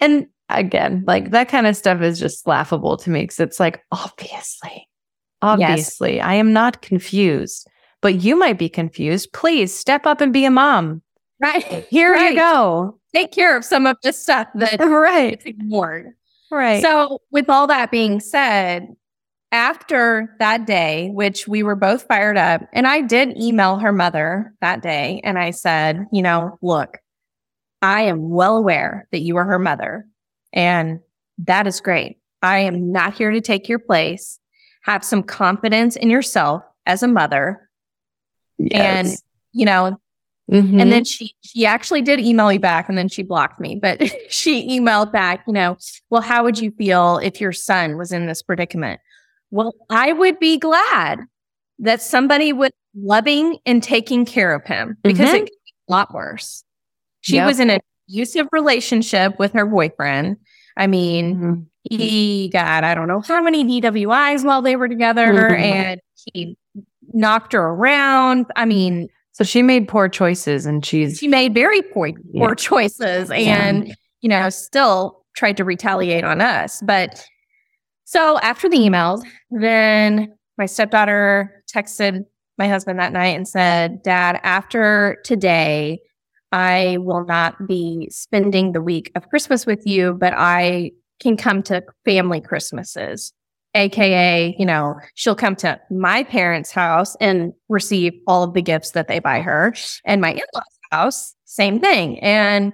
[0.00, 3.82] and again, like that kind of stuff is just laughable to me because it's like,
[3.92, 4.88] obviously,
[5.42, 6.24] obviously, yes.
[6.24, 7.68] I am not confused
[8.00, 9.32] but you might be confused.
[9.32, 11.02] Please step up and be a mom.
[11.40, 11.86] Right.
[11.90, 12.32] Here right.
[12.32, 12.98] you go.
[13.14, 15.40] Take care of some of the stuff that right.
[15.44, 16.12] ignored.
[16.50, 16.82] Right.
[16.82, 18.88] So, with all that being said,
[19.50, 24.54] after that day, which we were both fired up, and I did email her mother
[24.60, 26.98] that day, and I said, you know, look,
[27.80, 30.06] I am well aware that you are her mother,
[30.52, 31.00] and
[31.38, 32.18] that is great.
[32.42, 34.38] I am not here to take your place.
[34.82, 37.68] Have some confidence in yourself as a mother
[38.58, 39.08] Yes.
[39.08, 39.18] And,
[39.52, 40.00] you know,
[40.50, 40.80] mm-hmm.
[40.80, 44.02] and then she she actually did email me back and then she blocked me, but
[44.28, 45.76] she emailed back, you know,
[46.10, 49.00] well, how would you feel if your son was in this predicament?
[49.50, 51.20] Well, I would be glad
[51.78, 55.36] that somebody was loving and taking care of him because mm-hmm.
[55.36, 56.64] it could be a lot worse.
[57.20, 57.46] She yep.
[57.46, 60.36] was in an abusive relationship with her boyfriend.
[60.76, 61.62] I mean, mm-hmm.
[61.96, 65.62] he got, I don't know how many DWIs while they were together, mm-hmm.
[65.62, 66.56] and he
[67.12, 68.46] knocked her around.
[68.56, 72.14] I mean, so she made poor choices and she's she made very poor, yeah.
[72.34, 73.94] poor choices and yeah.
[74.20, 76.80] you know, still tried to retaliate on us.
[76.82, 77.24] But
[78.08, 82.24] so after the emails, then my stepdaughter texted
[82.56, 86.00] my husband that night and said, Dad, after today,
[86.50, 91.62] I will not be spending the week of Christmas with you, but I can come
[91.64, 93.34] to family Christmases.
[93.74, 98.92] AKA, you know, she'll come to my parents' house and receive all of the gifts
[98.92, 99.74] that they buy her.
[100.06, 102.18] And my in law's house, same thing.
[102.20, 102.72] And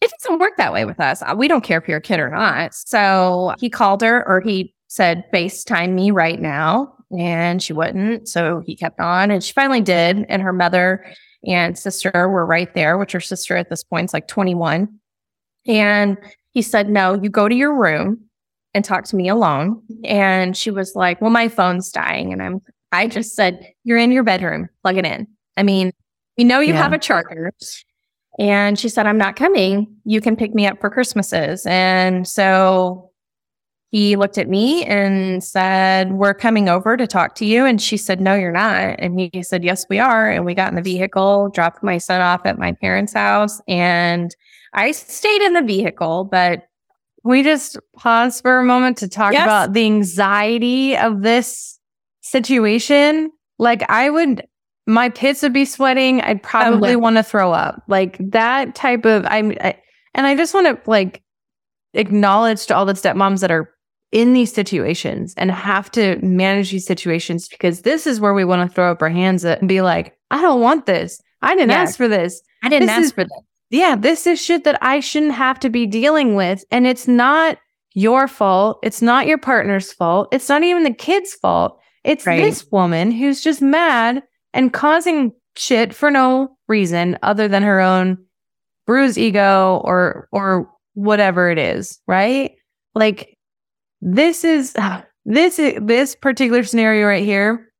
[0.00, 1.22] it doesn't work that way with us.
[1.22, 2.74] Uh, we don't care if you're a kid or not.
[2.74, 6.92] So he called her or he said, FaceTime me right now.
[7.16, 8.28] And she wouldn't.
[8.28, 10.26] So he kept on and she finally did.
[10.28, 11.06] And her mother
[11.46, 14.88] and sister were right there, which her sister at this point is like 21.
[15.66, 16.18] And
[16.50, 18.20] he said, No, you go to your room
[18.74, 19.82] and talk to me alone.
[20.04, 22.32] And she was like, Well, my phone's dying.
[22.32, 22.60] And I'm,
[22.92, 25.28] I just said, You're in your bedroom, plug it in.
[25.56, 25.92] I mean,
[26.36, 26.82] we know you yeah.
[26.82, 27.52] have a charger.
[28.38, 29.96] And she said, I'm not coming.
[30.04, 31.64] You can pick me up for Christmases.
[31.66, 33.10] And so
[33.90, 37.64] he looked at me and said, We're coming over to talk to you.
[37.64, 38.96] And she said, No, you're not.
[38.98, 40.30] And he said, Yes, we are.
[40.30, 43.60] And we got in the vehicle, dropped my son off at my parents' house.
[43.68, 44.34] And
[44.74, 46.64] I stayed in the vehicle, but
[47.24, 49.44] we just pause for a moment to talk yes.
[49.44, 51.78] about the anxiety of this
[52.20, 53.30] situation.
[53.58, 54.46] Like, I would,
[54.86, 56.20] my pits would be sweating.
[56.20, 57.82] I'd probably want to throw up.
[57.88, 59.78] Like, that type of, I'm, I,
[60.14, 61.22] and I just want to, like,
[61.94, 63.72] acknowledge to all the stepmoms that are
[64.12, 68.68] in these situations and have to manage these situations because this is where we want
[68.68, 71.20] to throw up our hands and be like, I don't want this.
[71.42, 71.82] I didn't yeah.
[71.82, 72.40] ask for this.
[72.62, 73.42] I didn't this ask is, for this.
[73.70, 76.64] Yeah, this is shit that I shouldn't have to be dealing with.
[76.70, 77.58] And it's not
[77.94, 78.78] your fault.
[78.82, 80.28] It's not your partner's fault.
[80.32, 81.78] It's not even the kid's fault.
[82.04, 82.40] It's right.
[82.40, 84.22] this woman who's just mad
[84.56, 88.18] and causing shit for no reason other than her own
[88.86, 92.52] bruised ego or or whatever it is, right?
[92.94, 93.36] Like
[94.00, 94.74] this is
[95.24, 97.70] this is this particular scenario right here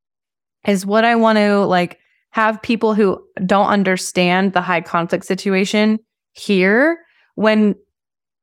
[0.66, 1.98] is what I want to like
[2.30, 5.98] have people who don't understand the high conflict situation
[6.32, 6.98] hear
[7.36, 7.74] when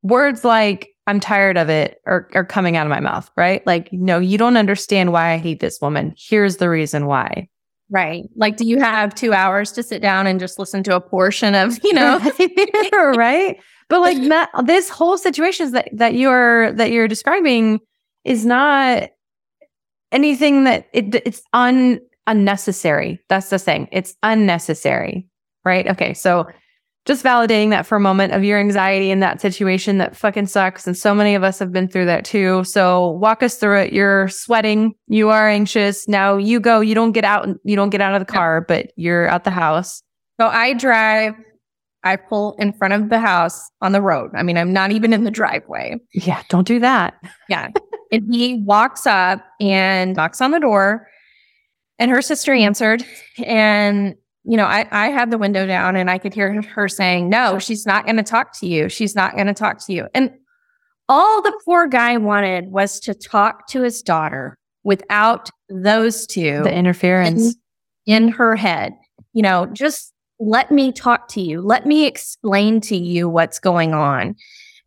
[0.02, 3.66] words like I'm tired of it are, are coming out of my mouth, right?
[3.68, 6.16] Like, no, you don't understand why I hate this woman.
[6.18, 7.50] Here's the reason why.
[7.90, 8.24] Right.
[8.36, 11.54] Like, do you have two hours to sit down and just listen to a portion
[11.54, 12.18] of, you know,
[13.16, 13.60] right?
[13.90, 17.80] But like that, this whole situation that that you're that you're describing
[18.24, 19.10] is not
[20.12, 23.20] anything that it, it's un unnecessary.
[23.30, 23.90] That's the thing.
[23.92, 25.28] It's unnecessary,
[25.66, 25.88] right?
[25.88, 26.48] Okay, so
[27.06, 30.88] just validating that for a moment of your anxiety in that situation that fucking sucks.
[30.88, 32.64] And so many of us have been through that too.
[32.64, 33.94] So walk us through it.
[33.94, 34.94] You're sweating.
[35.08, 36.08] You are anxious.
[36.08, 36.80] Now you go.
[36.80, 37.48] You don't get out.
[37.64, 40.02] You don't get out of the car, but you're at the house.
[40.40, 41.36] So I drive
[42.04, 44.32] I pull in front of the house on the road.
[44.36, 45.98] I mean, I'm not even in the driveway.
[46.14, 47.16] Yeah, don't do that.
[47.48, 47.70] Yeah.
[48.12, 51.08] and he walks up and knocks on the door.
[52.00, 53.06] And her sister answered.
[53.38, 57.30] And, you know, I, I had the window down and I could hear her saying,
[57.30, 58.90] No, she's not going to talk to you.
[58.90, 60.08] She's not going to talk to you.
[60.14, 60.32] And
[61.08, 66.62] all the poor guy wanted was to talk to his daughter without those two.
[66.64, 67.56] The interference
[68.06, 68.94] in, in her head.
[69.34, 71.62] You know, just let me talk to you.
[71.62, 74.36] Let me explain to you what's going on.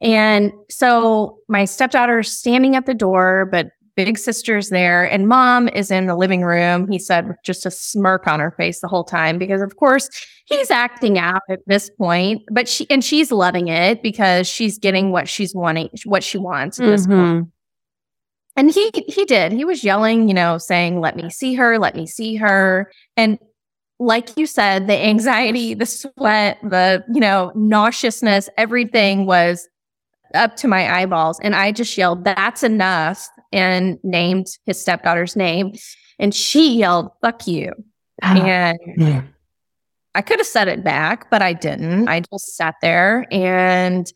[0.01, 5.91] And so my stepdaughter's standing at the door, but big sister's there and mom is
[5.91, 6.89] in the living room.
[6.91, 10.09] He said with just a smirk on her face the whole time because of course
[10.45, 15.11] he's acting out at this point, but she and she's loving it because she's getting
[15.11, 16.93] what she's wanting, what she wants at mm-hmm.
[16.93, 17.19] this point.
[17.19, 17.49] Mm-hmm.
[18.59, 19.53] And he he did.
[19.53, 23.39] He was yelling, you know, saying, "Let me see her, let me see her." And
[23.99, 29.69] like you said, the anxiety, the sweat, the, you know, nauseousness, everything was
[30.35, 31.41] up to my eyeballs.
[31.41, 35.73] And I just yelled, that's enough, and named his stepdaughter's name.
[36.19, 37.73] And she yelled, fuck you.
[38.23, 39.23] Oh, and yeah.
[40.15, 42.09] I could have said it back, but I didn't.
[42.09, 43.27] I just sat there.
[43.31, 44.11] And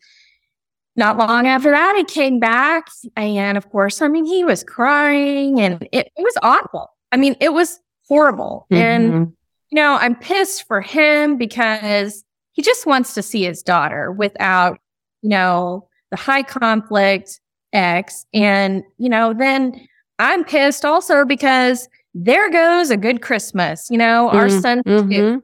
[0.95, 2.87] not long after that, he came back.
[3.15, 6.89] And of course, I mean, he was crying and it, it was awful.
[7.11, 8.67] I mean, it was horrible.
[8.71, 8.83] Mm-hmm.
[8.83, 9.33] And
[9.69, 14.79] you know, I'm pissed for him because he just wants to see his daughter without,
[15.21, 17.39] you know, the high conflict
[17.73, 18.25] ex.
[18.33, 19.87] And, you know, then
[20.19, 24.83] I'm pissed also because there goes a good Christmas, you know, our mm, son.
[24.83, 25.37] Mm-hmm.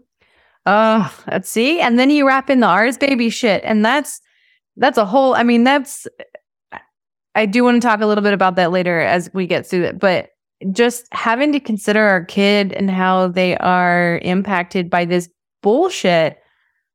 [0.66, 1.80] Oh, let's see.
[1.80, 3.64] And then you wrap in the ours baby shit.
[3.64, 4.22] And that's,
[4.76, 6.08] that's a whole, I mean, that's,
[7.36, 9.84] I do want to talk a little bit about that later as we get through
[9.84, 10.00] it.
[10.00, 10.32] But
[10.72, 15.30] just having to consider our kid and how they are impacted by this
[15.62, 16.40] bullshit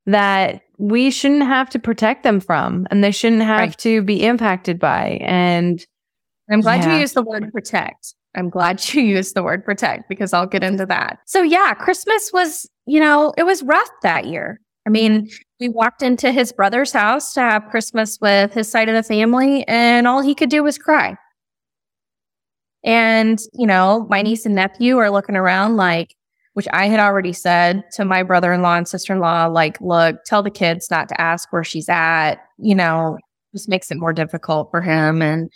[0.07, 3.79] that we shouldn't have to protect them from and they shouldn't have right.
[3.79, 5.21] to be impacted by.
[5.23, 5.87] And
[6.51, 6.95] I'm glad yeah.
[6.95, 8.17] you used the word protect.
[8.35, 11.21] I'm glad you used the word protect because I'll get into that.
[11.25, 14.61] So, yeah, Christmas was, you know, it was rough that year.
[14.85, 15.31] I mean,
[15.61, 19.65] we walked into his brother's house to have Christmas with his side of the family,
[19.69, 21.17] and all he could do was cry.
[22.83, 26.17] And, you know, my niece and nephew are looking around like,
[26.55, 29.81] which I had already said to my brother in law and sister in law, like,
[29.81, 33.19] look, tell the kids not to ask where she's at, you know,
[33.53, 35.23] just makes it more difficult for him.
[35.23, 35.51] And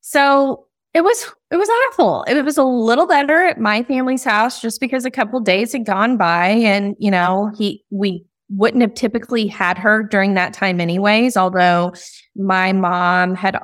[0.00, 2.24] so it was it was awful.
[2.26, 5.84] It was a little better at my family's house just because a couple days had
[5.84, 10.80] gone by and you know, he we wouldn't have typically had her during that time
[10.80, 11.92] anyways, although
[12.36, 13.58] my mom had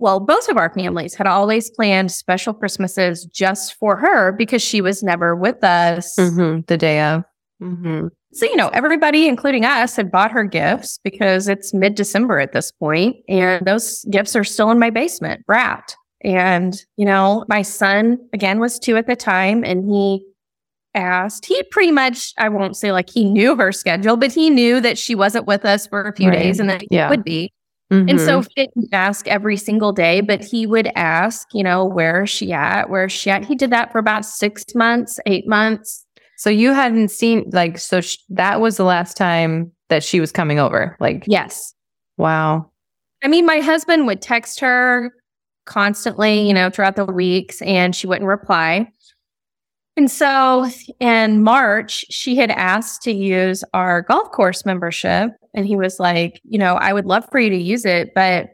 [0.00, 4.80] well, both of our families had always planned special Christmases just for her because she
[4.80, 7.22] was never with us mm-hmm, the day of.
[7.62, 8.08] Mm-hmm.
[8.32, 12.52] So, you know, everybody, including us, had bought her gifts because it's mid December at
[12.52, 15.96] this point, and those gifts are still in my basement wrapped.
[16.22, 20.24] And, you know, my son, again, was two at the time, and he
[20.94, 24.80] asked, he pretty much, I won't say like he knew her schedule, but he knew
[24.80, 26.38] that she wasn't with us for a few right.
[26.38, 27.06] days and that yeah.
[27.06, 27.52] he would be.
[27.90, 28.08] Mm-hmm.
[28.08, 32.22] And so he didn't ask every single day, but he would ask, you know, where
[32.22, 32.88] is she at?
[32.88, 33.44] Where is she at?
[33.44, 36.06] He did that for about six months, eight months.
[36.36, 40.30] So you hadn't seen, like, so sh- that was the last time that she was
[40.30, 40.96] coming over.
[41.00, 41.74] Like, yes.
[42.16, 42.70] Wow.
[43.22, 45.12] I mean, my husband would text her
[45.66, 48.90] constantly, you know, throughout the weeks, and she wouldn't reply.
[50.00, 50.66] And so
[50.98, 55.32] in March, she had asked to use our golf course membership.
[55.52, 58.48] And he was like, you know, I would love for you to use it, but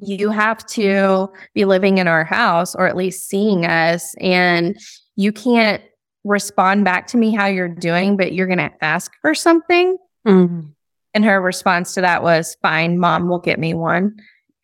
[0.00, 4.14] you have to be living in our house or at least seeing us.
[4.22, 4.78] And
[5.16, 5.82] you can't
[6.24, 9.98] respond back to me how you're doing, but you're going to ask for something.
[10.26, 10.68] Mm-hmm.
[11.12, 14.16] And her response to that was, fine, mom will get me one.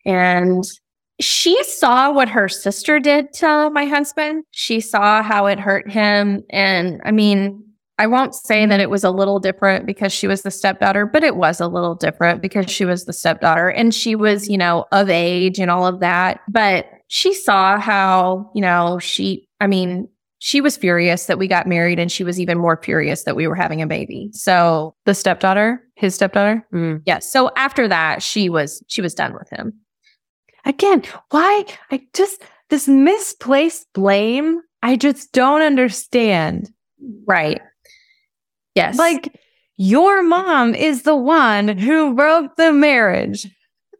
[0.03, 0.63] And
[1.21, 4.43] she saw what her sister did to my husband.
[4.51, 6.43] She saw how it hurt him.
[6.49, 7.63] And I mean,
[7.97, 11.23] I won't say that it was a little different because she was the stepdaughter, but
[11.23, 14.85] it was a little different because she was the stepdaughter and she was, you know,
[14.91, 16.39] of age and all of that.
[16.49, 20.07] But she saw how, you know, she, I mean,
[20.39, 23.47] she was furious that we got married and she was even more furious that we
[23.47, 24.31] were having a baby.
[24.33, 26.65] So the stepdaughter, his stepdaughter?
[26.73, 27.03] Mm.
[27.05, 27.31] Yes.
[27.31, 29.73] So after that, she was, she was done with him.
[30.65, 31.65] Again, why?
[31.91, 36.71] I just, this misplaced blame, I just don't understand.
[37.27, 37.61] Right.
[38.75, 38.97] Yes.
[38.97, 39.35] Like,
[39.77, 43.47] your mom is the one who broke the marriage.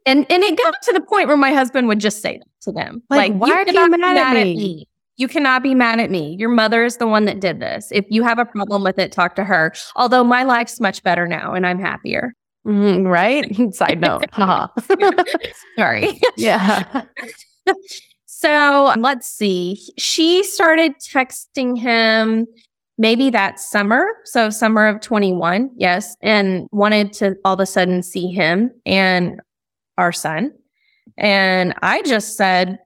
[0.06, 2.72] And and it got to the point where my husband would just say that to
[2.72, 4.40] them, like, like why are you mad, mad at, me?
[4.40, 4.88] at me?
[5.16, 6.36] You cannot be mad at me.
[6.38, 7.88] Your mother is the one that did this.
[7.92, 9.72] If you have a problem with it, talk to her.
[9.96, 12.34] Although my life's much better now and I'm happier.
[12.66, 13.74] Mm, right?
[13.74, 14.24] Side note.
[15.76, 16.20] Sorry.
[16.36, 17.02] Yeah.
[18.26, 19.80] so let's see.
[19.98, 22.46] She started texting him
[22.98, 24.06] maybe that summer.
[24.24, 25.70] So, summer of 21.
[25.76, 26.16] Yes.
[26.22, 29.40] And wanted to all of a sudden see him and
[29.98, 30.52] our son.
[31.18, 32.78] And I just said,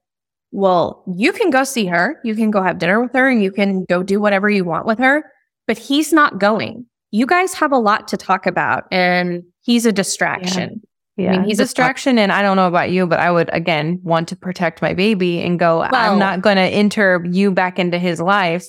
[0.53, 2.19] well, you can go see her.
[2.25, 4.87] You can go have dinner with her and you can go do whatever you want
[4.87, 5.25] with her.
[5.67, 6.87] But he's not going.
[7.11, 8.85] You guys have a lot to talk about.
[8.91, 10.81] And he's a distraction.
[11.17, 11.33] Yeah.
[11.33, 12.19] I mean, he's a distraction.
[12.19, 15.41] and I don't know about you, but I would, again, want to protect my baby
[15.43, 18.67] and go, well, I'm not going to enter you back into his life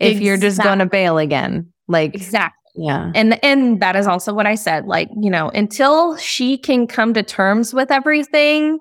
[0.00, 0.26] if exactly.
[0.26, 1.72] you're just going to bail again.
[1.86, 2.56] Like, exactly.
[2.78, 3.10] Yeah.
[3.14, 4.84] And and that is also what I said.
[4.84, 8.80] Like, you know, until she can come to terms with everything,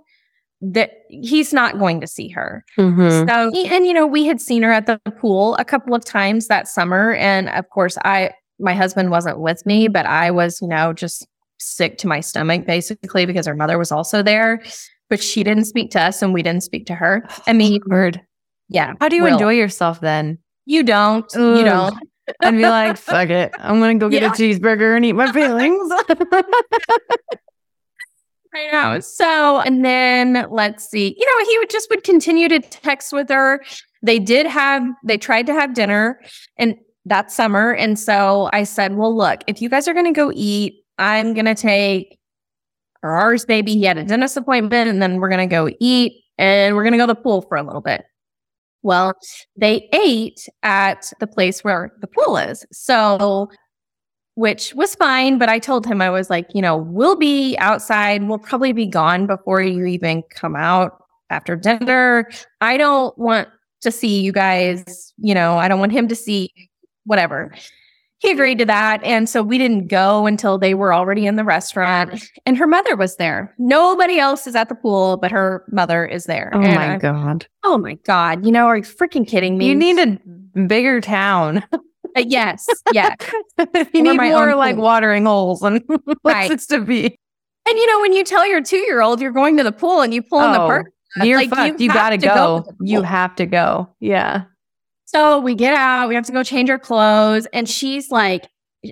[0.61, 2.65] that he's not going to see her.
[2.77, 3.27] Mm-hmm.
[3.29, 6.47] So, and you know, we had seen her at the pool a couple of times
[6.47, 7.13] that summer.
[7.13, 11.27] And of course, I, my husband wasn't with me, but I was, you know, just
[11.57, 14.63] sick to my stomach basically because her mother was also there,
[15.09, 17.25] but she didn't speak to us and we didn't speak to her.
[17.47, 18.21] I oh, mean, word.
[18.69, 18.93] Yeah.
[18.99, 20.39] How do you enjoy yourself then?
[20.65, 21.25] You don't.
[21.35, 21.57] Ugh.
[21.57, 21.95] You don't.
[22.41, 23.53] I'd be like, fuck it.
[23.59, 24.29] I'm gonna go get yeah.
[24.29, 25.91] a cheeseburger and eat my feelings.
[28.55, 28.99] I know.
[28.99, 31.15] So, and then let's see.
[31.17, 33.61] You know, he would just would continue to text with her.
[34.01, 36.21] They did have, they tried to have dinner
[36.57, 36.75] and
[37.05, 37.71] that summer.
[37.73, 41.33] And so I said, well, look, if you guys are going to go eat, I'm
[41.33, 42.19] going to take
[43.03, 43.73] ours baby.
[43.73, 46.93] He had a dentist appointment and then we're going to go eat and we're going
[46.93, 48.05] to go to the pool for a little bit.
[48.81, 49.13] Well,
[49.55, 52.65] they ate at the place where the pool is.
[52.71, 53.49] So,
[54.35, 55.37] which was fine.
[55.37, 58.27] But I told him, I was like, you know, we'll be outside.
[58.27, 62.29] We'll probably be gone before you even come out after dinner.
[62.61, 63.47] I don't want
[63.81, 66.51] to see you guys, you know, I don't want him to see
[67.05, 67.53] whatever
[68.25, 69.03] he agreed to that.
[69.03, 72.29] And so we didn't go until they were already in the restaurant.
[72.47, 73.55] And her mother was there.
[73.57, 76.51] Nobody else is at the pool, but her mother is there.
[76.53, 77.47] Oh and my God.
[77.63, 78.45] Oh my God.
[78.45, 79.65] You know, are you freaking kidding me?
[79.65, 80.19] You need a
[80.67, 81.63] bigger town.
[82.15, 82.65] Uh, yes.
[82.93, 83.13] Yeah.
[83.93, 85.83] you need more like watering holes and
[86.21, 87.19] places to be.
[87.67, 89.99] And you know, when you tell your two year old you're going to the pool
[89.99, 91.81] and you pull oh, in the park, you're like, fucked.
[91.81, 92.35] You, you gotta to go.
[92.61, 93.89] go you have to go.
[93.99, 94.45] Yeah.
[95.05, 97.47] So we get out, we have to go change our clothes.
[97.53, 98.47] And she's like,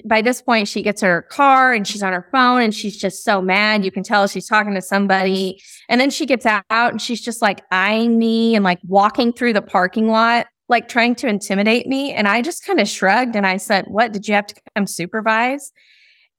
[0.05, 3.23] by this point, she gets her car and she's on her phone and she's just
[3.23, 3.85] so mad.
[3.85, 5.61] You can tell she's talking to somebody.
[5.89, 9.53] And then she gets out and she's just like eyeing me and like walking through
[9.53, 12.11] the parking lot, like trying to intimidate me.
[12.13, 14.13] And I just kind of shrugged and I said, What?
[14.13, 15.71] Did you have to come supervise?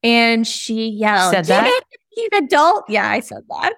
[0.02, 1.82] And she yelled, Said that?
[2.16, 2.84] You an adult?
[2.88, 3.74] Yeah, I said that.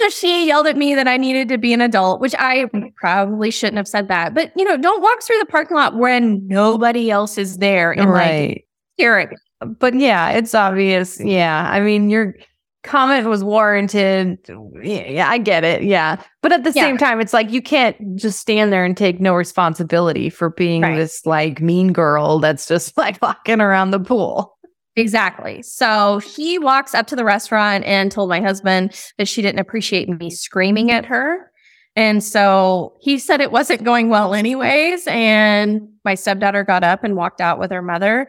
[0.00, 3.50] So she yelled at me that I needed to be an adult, which I probably
[3.50, 4.32] shouldn't have said that.
[4.34, 8.10] But you know, don't walk through the parking lot when nobody else is there and
[8.10, 8.48] right.
[8.48, 9.30] like hear it.
[9.78, 11.20] But yeah, it's obvious.
[11.20, 11.68] Yeah.
[11.70, 12.34] I mean, your
[12.82, 14.38] comment was warranted.
[14.82, 15.82] Yeah, yeah, I get it.
[15.82, 16.16] Yeah.
[16.40, 16.84] But at the Yeah.
[16.84, 20.80] same time, it's like you can't just stand there and take no responsibility for being
[20.80, 20.96] Right.
[20.96, 24.56] this like mean girl that's just like walking around the pool.
[24.96, 25.62] Exactly.
[25.62, 30.08] So he walks up to the restaurant and told my husband that she didn't appreciate
[30.08, 31.50] me screaming at her.
[31.96, 35.06] And so he said it wasn't going well, anyways.
[35.06, 38.28] And my stepdaughter got up and walked out with her mother.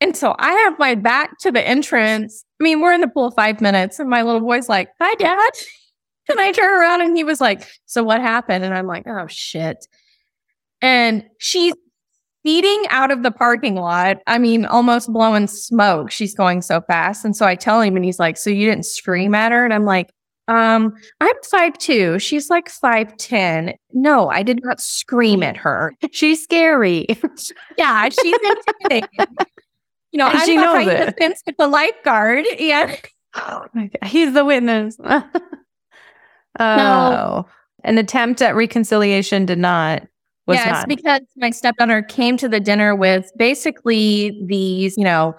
[0.00, 2.44] And so I have my back to the entrance.
[2.60, 5.50] I mean, we're in the pool five minutes, and my little boy's like, Hi, dad.
[6.26, 8.64] And I turn around and he was like, So what happened?
[8.64, 9.86] And I'm like, Oh, shit.
[10.80, 11.74] And she's
[12.44, 14.18] speeding out of the parking lot.
[14.26, 16.10] I mean, almost blowing smoke.
[16.10, 17.24] She's going so fast.
[17.24, 19.64] And so I tell him, and he's like, So you didn't scream at her?
[19.64, 20.10] And I'm like,
[20.46, 20.92] um,
[21.22, 22.18] I'm five two.
[22.18, 23.72] She's like five ten.
[23.94, 25.94] No, I did not scream at her.
[26.12, 27.06] She's scary.
[27.78, 29.08] Yeah, she's intimidating.
[30.12, 31.18] You know, And I'm she knows behind the it.
[31.18, 32.44] fence with the lifeguard.
[32.58, 32.94] Yeah.
[33.36, 34.08] oh my God.
[34.08, 34.96] He's the witness.
[36.60, 37.46] oh.
[37.82, 40.06] An attempt at reconciliation did not
[40.46, 40.88] was yes, not.
[40.88, 45.34] because my stepdaughter came to the dinner with basically these, you know,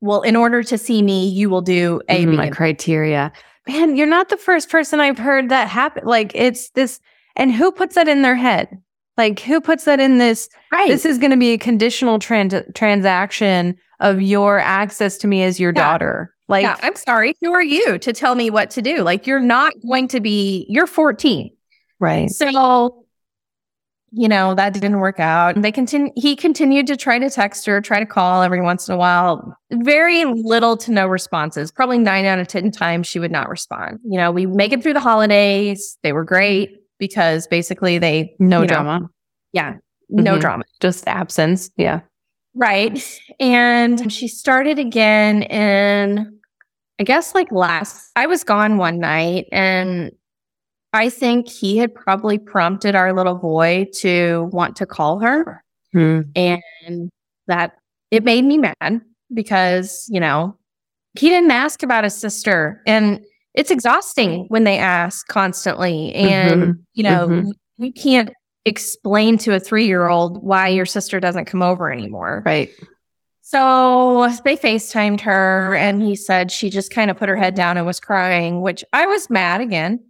[0.00, 3.32] well, in order to see me, you will do A, Mm, my criteria.
[3.68, 6.04] Man, you're not the first person I've heard that happen.
[6.04, 7.00] Like it's this,
[7.36, 8.68] and who puts that in their head?
[9.16, 10.48] Like who puts that in this?
[10.72, 10.88] Right.
[10.88, 15.60] This is going to be a conditional trans- transaction of your access to me as
[15.60, 15.82] your Yeah.
[15.92, 16.34] daughter.
[16.48, 17.34] Like yeah, I'm sorry.
[17.40, 19.02] Who are you to tell me what to do?
[19.02, 21.50] Like, you're not going to be, you're 14.
[22.00, 23.01] right, So,
[24.12, 25.60] you know, that didn't work out.
[25.60, 28.94] They continue, he continued to try to text her, try to call every once in
[28.94, 29.56] a while.
[29.70, 31.72] Very little to no responses.
[31.72, 33.98] Probably nine out of 10 times she would not respond.
[34.04, 35.96] You know, we make it through the holidays.
[36.02, 39.00] They were great because basically they, no you know, drama,
[39.52, 39.74] yeah,
[40.10, 40.40] no Mhm.
[40.40, 40.64] drama.
[40.80, 41.70] just absence.
[41.76, 42.00] Yeah,
[42.54, 43.02] Right.
[43.40, 46.38] And she started again in,
[47.00, 50.12] I guess, like last, I was gone one night and
[50.92, 55.64] I think he had probably prompted our little boy to want to call her.
[55.92, 56.20] Hmm.
[56.36, 57.10] And
[57.46, 57.72] that
[58.10, 59.00] it made me mad
[59.32, 60.56] because, you know,
[61.18, 62.82] he didn't ask about his sister.
[62.86, 63.20] And
[63.54, 66.14] it's exhausting when they ask constantly.
[66.14, 66.78] And, Mhm.
[66.94, 67.52] you know, Mhm.
[67.78, 68.30] you can't
[68.64, 72.42] explain to a three year old why your sister doesn't come over anymore.
[72.46, 72.70] right.
[73.44, 77.76] So they FaceTimed her and he said she just kind of put her head down
[77.76, 80.00] and was crying, which I was mad again.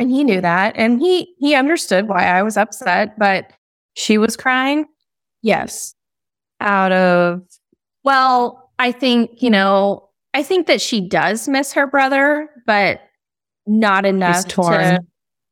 [0.00, 0.74] And he knew that.
[0.76, 3.18] And he he understood why I was upset.
[3.18, 3.52] But
[3.94, 4.86] She was crying
[5.42, 5.94] yes.
[6.60, 7.42] out of
[8.02, 13.00] Well, I think, you know, I think that she does miss her brother, but
[13.66, 15.00] not enough to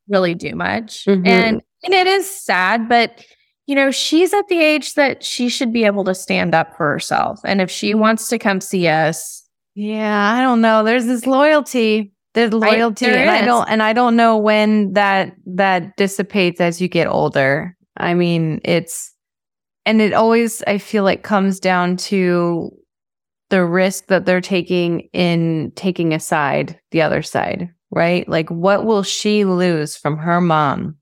[0.09, 1.05] really do much.
[1.05, 1.27] Mhm.
[1.29, 3.25] And and it is sad, but
[3.67, 6.91] you know, she's at the age that she should be able to stand up for
[6.91, 7.39] herself.
[7.45, 9.45] And if she wants to come see us,
[9.75, 10.83] Yeah, I don't know.
[10.83, 12.13] There's this loyalty.
[12.39, 16.81] There's loyalty, there and I don't and I don't know when that that dissipates as
[16.81, 17.77] you get older.
[17.97, 19.13] I mean, it's
[19.85, 22.71] and it always I feel like comes down to
[23.51, 28.29] the risk that they're taking in taking aside the other side, right?
[28.29, 30.97] Like what will she lose from her mom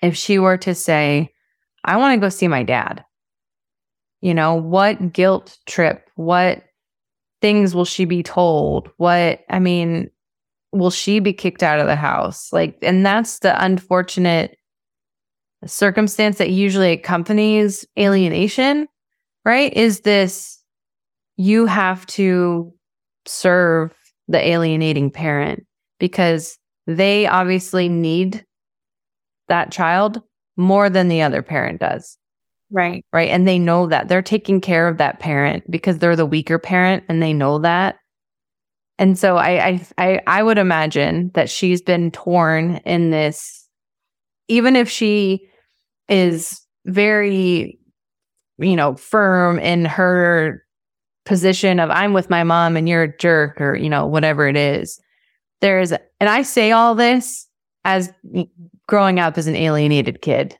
[0.00, 1.32] if she were to say,
[1.84, 3.04] I want to go see my dad?
[4.20, 6.62] You know, what guilt trip, what
[7.40, 8.90] things will she be told?
[8.98, 10.10] What, I mean,
[10.72, 12.52] will she be kicked out of the house?
[12.52, 14.56] Like, and that's the unfortunate
[15.66, 18.88] circumstance that usually accompanies alienation,
[19.44, 19.72] right?
[19.74, 20.62] Is this
[21.36, 22.72] you have to
[23.26, 23.94] serve
[24.28, 25.64] the alienating parent
[25.98, 28.44] because they obviously need
[29.48, 30.20] that child
[30.56, 32.18] more than the other parent does
[32.72, 33.04] right.
[33.12, 33.28] right?
[33.28, 37.04] And they know that they're taking care of that parent because they're the weaker parent
[37.08, 37.96] and they know that.
[39.02, 43.68] And so I I I, would imagine that she's been torn in this,
[44.46, 45.48] even if she
[46.08, 47.80] is very,
[48.58, 50.62] you know, firm in her
[51.24, 54.56] position of I'm with my mom and you're a jerk or, you know, whatever it
[54.56, 55.00] is.
[55.60, 57.48] There's and I say all this
[57.84, 58.12] as
[58.86, 60.56] growing up as an alienated kid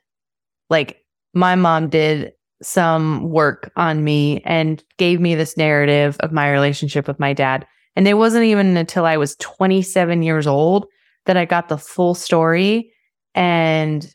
[0.69, 0.97] like
[1.33, 7.07] my mom did some work on me and gave me this narrative of my relationship
[7.07, 7.65] with my dad.
[7.95, 10.87] And it wasn't even until I was 27 years old
[11.25, 12.91] that I got the full story.
[13.35, 14.13] And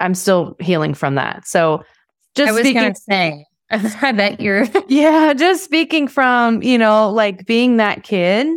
[0.00, 1.46] I'm still healing from that.
[1.46, 1.82] So
[2.34, 7.10] just I was speaking, gonna say, I bet you're Yeah, just speaking from, you know,
[7.10, 8.48] like being that kid,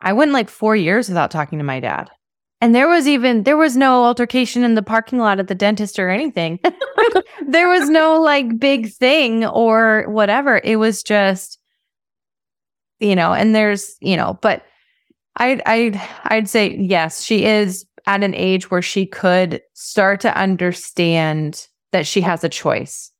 [0.00, 2.10] I went like four years without talking to my dad.
[2.60, 5.98] And there was even there was no altercation in the parking lot at the dentist
[5.98, 6.58] or anything.
[7.46, 10.60] there was no like big thing or whatever.
[10.64, 11.57] It was just
[13.00, 14.62] you know, and there's, you know, but
[15.36, 20.36] I I I'd say yes, she is at an age where she could start to
[20.36, 23.10] understand that she has a choice.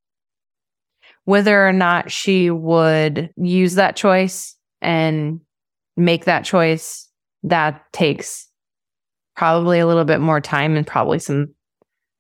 [1.25, 5.41] Whether or not she would use that choice and
[5.97, 7.09] make that choice,
[7.43, 8.49] that takes
[9.37, 11.55] probably a little bit more time and probably some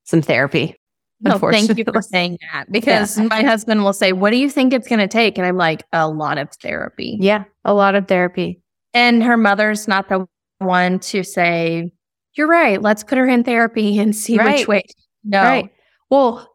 [0.05, 0.78] some therapy.
[1.21, 3.25] No, thank you for saying that because yeah.
[3.25, 5.85] my husband will say, "What do you think it's going to take?" And I'm like,
[5.93, 8.61] "A lot of therapy." Yeah, a lot of therapy.
[8.95, 10.27] And her mother's not the
[10.59, 11.93] one to say,
[12.35, 12.81] "You're right.
[12.81, 14.59] Let's put her in therapy and see right.
[14.59, 14.83] which way."
[15.25, 15.43] No.
[15.43, 15.71] Right.
[16.11, 16.49] Well,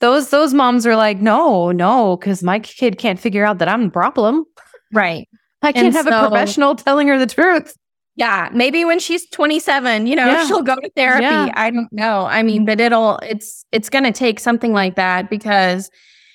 [0.00, 3.84] those those moms are like, "No, no, cuz my kid can't figure out that I'm
[3.84, 4.44] the problem."
[4.92, 5.28] Right.
[5.62, 7.74] I can't and have so, a professional telling her the truth.
[8.18, 10.44] Yeah, maybe when she's 27, you know, yeah.
[10.48, 11.22] she'll go to therapy.
[11.22, 11.52] Yeah.
[11.54, 12.26] I don't know.
[12.26, 12.64] I mean, mm-hmm.
[12.66, 15.88] but it'll it's it's going to take something like that because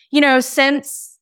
[0.10, 1.20] you know, since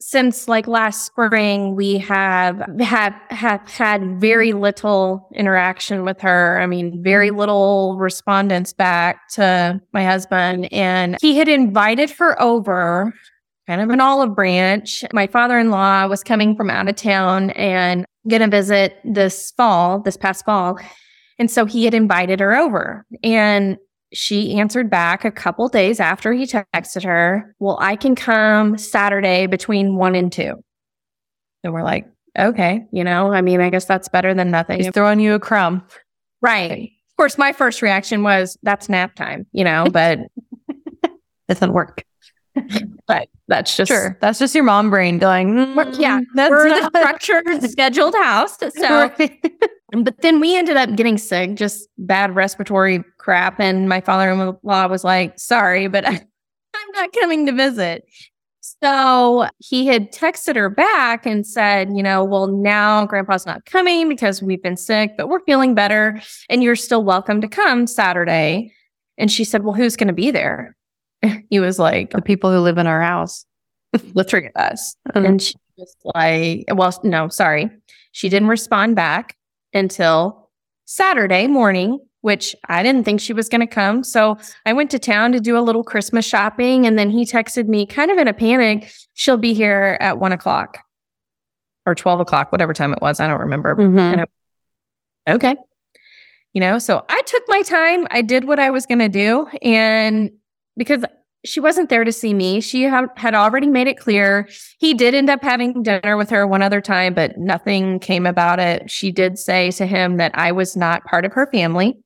[0.00, 6.60] since like last spring we have have have had very little interaction with her.
[6.60, 13.14] I mean, very little respondents back to my husband and he had invited her over
[13.66, 15.04] kind of an olive branch.
[15.12, 20.16] My father-in-law was coming from out of town and going to visit this fall, this
[20.16, 20.78] past fall.
[21.38, 23.78] And so he had invited her over and
[24.12, 29.46] she answered back a couple days after he texted her, Well, I can come Saturday
[29.46, 30.54] between one and two.
[31.62, 32.06] And we're like,
[32.38, 34.78] Okay, you know, I mean, I guess that's better than nothing.
[34.80, 35.84] He's throwing you a crumb.
[36.40, 36.90] Right.
[37.12, 40.20] Of course, my first reaction was, That's nap time, you know, but
[41.48, 42.04] doesn't work.
[43.06, 44.16] but that's just sure.
[44.20, 45.54] That's just your mom brain going.
[45.54, 48.58] Mm, yeah, that's we're not- the structured, scheduled house.
[48.58, 49.10] So,
[49.92, 55.04] but then we ended up getting sick, just bad respiratory crap, and my father-in-law was
[55.04, 58.04] like, "Sorry, but I, I'm not coming to visit."
[58.82, 64.08] So he had texted her back and said, you know, well, now grandpa's not coming
[64.08, 68.72] because we've been sick, but we're feeling better and you're still welcome to come Saturday.
[69.18, 70.76] And she said, well, who's going to be there?
[71.50, 73.44] he was like, the people who live in our house,
[74.14, 74.96] literally us.
[75.08, 75.26] Mm-hmm.
[75.26, 77.70] And she was like, well, no, sorry.
[78.12, 79.36] She didn't respond back
[79.72, 80.50] until
[80.84, 84.04] Saturday morning, which I didn't think she was going to come.
[84.04, 86.86] So I went to town to do a little Christmas shopping.
[86.86, 88.90] And then he texted me kind of in a panic.
[89.14, 90.78] She'll be here at one o'clock
[91.86, 93.20] or 12 o'clock, whatever time it was.
[93.20, 93.74] I don't remember.
[93.76, 94.20] Mm-hmm.
[95.26, 95.56] I, okay.
[96.52, 98.06] You know, so I took my time.
[98.10, 99.48] I did what I was going to do.
[99.60, 100.30] And
[100.76, 101.04] because
[101.44, 102.60] she wasn't there to see me.
[102.60, 104.48] She ha- had already made it clear.
[104.78, 108.58] He did end up having dinner with her one other time, but nothing came about
[108.58, 108.90] it.
[108.90, 111.98] She did say to him that I was not part of her family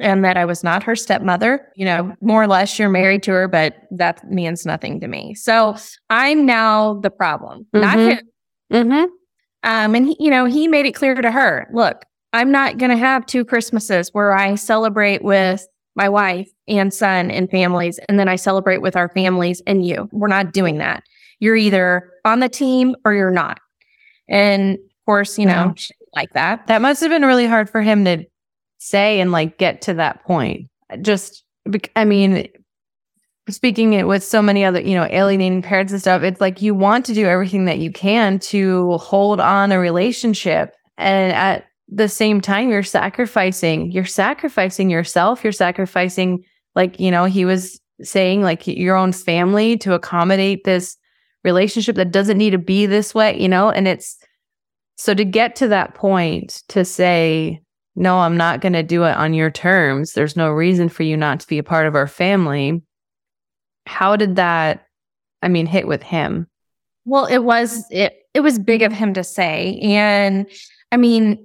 [0.00, 1.70] and that I was not her stepmother.
[1.76, 5.34] You know, more or less, you're married to her, but that means nothing to me.
[5.34, 5.76] So
[6.10, 7.80] I'm now the problem, mm-hmm.
[7.80, 8.20] not him.
[8.72, 9.04] Mm-hmm.
[9.64, 12.90] Um, and he, you know, he made it clear to her, look, I'm not going
[12.90, 15.66] to have two Christmases where I celebrate with
[15.98, 17.98] my wife and son and families.
[18.08, 20.08] And then I celebrate with our families and you.
[20.12, 21.02] We're not doing that.
[21.40, 23.58] You're either on the team or you're not.
[24.28, 25.74] And of course, you know,
[26.14, 26.68] like that.
[26.68, 28.24] That must have been really hard for him to
[28.78, 30.68] say and like get to that point.
[31.02, 31.42] Just,
[31.96, 32.48] I mean,
[33.48, 36.74] speaking it with so many other, you know, alienating parents and stuff, it's like you
[36.74, 40.74] want to do everything that you can to hold on a relationship.
[40.96, 45.42] And at the same time you're sacrificing you're sacrificing yourself.
[45.42, 50.96] You're sacrificing like you know he was saying like your own family to accommodate this
[51.44, 53.70] relationship that doesn't need to be this way you know?
[53.70, 54.16] And it's
[54.96, 57.60] so to get to that point to say
[57.96, 60.12] no i'm not going to do it on your terms.
[60.12, 62.82] There's no reason for you not to be a part of our family
[63.86, 64.86] how did that
[65.42, 66.46] i mean hit with him?
[67.06, 69.78] Well it was it it was big of him to say.
[69.80, 70.46] And
[70.92, 71.44] i mean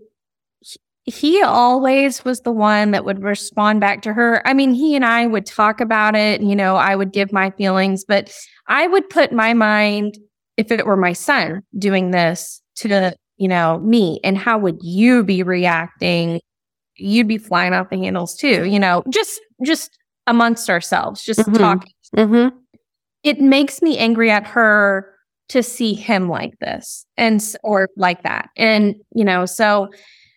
[1.05, 4.45] he always was the one that would respond back to her.
[4.47, 7.51] I mean, he and I would talk about it, you know, I would give my
[7.51, 8.31] feelings, but
[8.67, 10.17] I would put my mind,
[10.55, 15.23] if it were my son doing this to, you know, me, and how would you
[15.23, 16.39] be reacting?
[16.95, 19.97] You'd be flying off the handles too, you know, just, just
[20.27, 21.57] amongst ourselves, just Mhm.
[21.57, 21.91] talking.
[22.15, 22.57] Mm-hmm.
[23.23, 25.09] It makes me angry at her
[25.49, 28.49] to see him like this and or like that.
[28.55, 29.89] And, you know, so,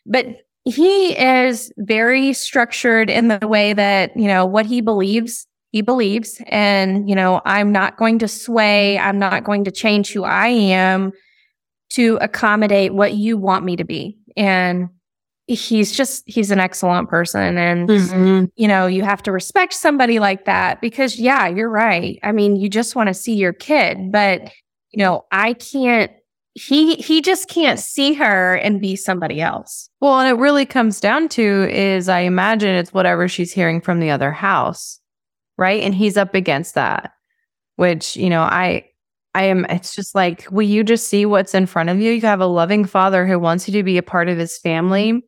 [0.07, 0.27] but
[0.67, 6.43] he is very structured in the way that, you know, what he believes, he believes.
[6.47, 10.49] And, you know, I'm not going to sway, I'm not going to change who I
[10.49, 11.13] am
[11.91, 14.19] to accommodate what you want me to be.
[14.37, 14.89] And
[15.47, 17.57] he's just, he's an excellent person.
[17.57, 18.47] And, Mm-hmm.
[18.57, 22.19] you know, you have to respect somebody like that because, yeah, you're right.
[22.25, 24.51] I mean, you just want to see your kid, but,
[24.91, 26.11] you know, I can't,
[26.57, 29.91] he, he just can't see her and be somebody else.
[30.01, 34.01] Well, and it really comes down to is I imagine it's whatever she's hearing from
[34.01, 34.99] the other house,
[35.59, 35.83] right?
[35.83, 37.13] And he's up against that,
[37.77, 38.87] which, you know, I
[39.35, 42.11] I am it's just like, will you just see what's in front of you?
[42.13, 45.23] You have a loving father who wants you to be a part of his family.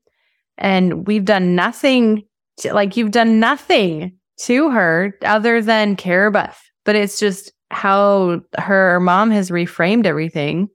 [0.56, 2.24] And we've done nothing
[2.60, 6.54] to, like you've done nothing to her other than care about
[6.88, 10.70] but it's just how her mom has reframed everything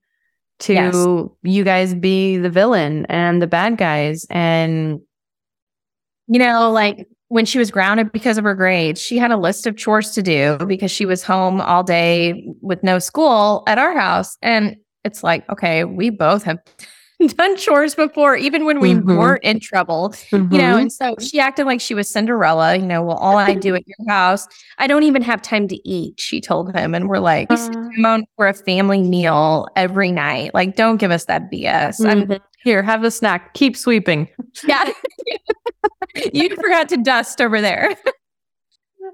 [0.64, 0.96] to Yes.
[1.44, 5.00] you guys be the villain and the bad guys and
[6.28, 9.68] You know, like when she was grounded because of her grades, she had a list
[9.68, 13.94] of chores to do because she was home all day with no school at our
[13.94, 14.38] house.
[14.42, 16.60] And it's like, okay, we both have
[17.38, 19.18] done chores before, even when we Mhm.
[19.18, 20.14] weren't in trouble.
[20.32, 23.54] you know and so she acted like she was cinderella you know well all i
[23.54, 24.48] do at your house
[24.78, 27.76] i don't even have time to eat she told him and we're like we sit
[28.06, 28.18] Uh.
[28.36, 32.40] for a family meal every night like don't give us that bs I'm, Mhm.
[32.64, 34.28] here have a snack keep sweeping
[34.68, 34.92] yeah
[36.34, 37.96] you forgot to dust over there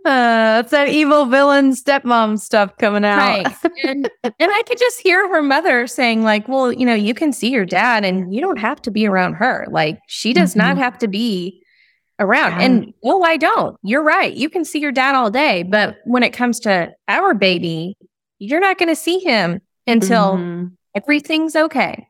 [0.03, 3.17] that's that evil villain stepmom stuff coming out.
[3.17, 3.47] Right.
[3.83, 7.31] And, and i could just hear her mother saying like well you know you can
[7.31, 9.65] see your dad and you don't have to be around her.
[9.69, 10.79] Like she does not Mhm.
[10.79, 11.61] have to be
[12.19, 12.59] around.
[12.59, 12.65] Yeah.
[12.65, 13.77] and no i don't.
[13.83, 14.33] You're right.
[14.33, 15.63] You can see your dad all day.
[15.63, 17.97] But when it comes to our baby
[18.39, 20.71] you're not going to see him until Mhm.
[20.95, 22.07] everything's okay.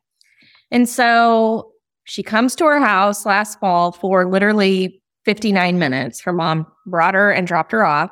[0.71, 1.71] And so
[2.05, 7.31] she comes to her house last fall for literally 59 minutes her mom brought her
[7.31, 8.09] and dropped her off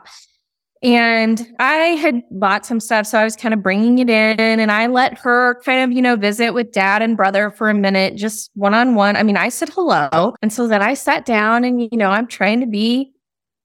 [0.84, 3.08] and I had bought some stuff.
[3.08, 6.04] So I was kind of bringing it in and I let her kind of, you
[6.04, 9.16] know, visit with dad and brother for a minute, just one on one.
[9.16, 10.36] I mean, I said hello.
[10.44, 13.12] And so then I sat down and, you know, I'm trying to be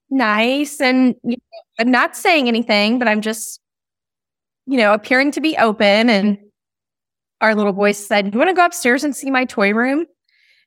[0.09, 3.59] nice and you know, I'm not saying anything, but I'm just,
[4.65, 6.09] you know, appearing to be open.
[6.09, 6.39] And
[7.41, 10.07] our little boy said, You want to go upstairs and see my toy room?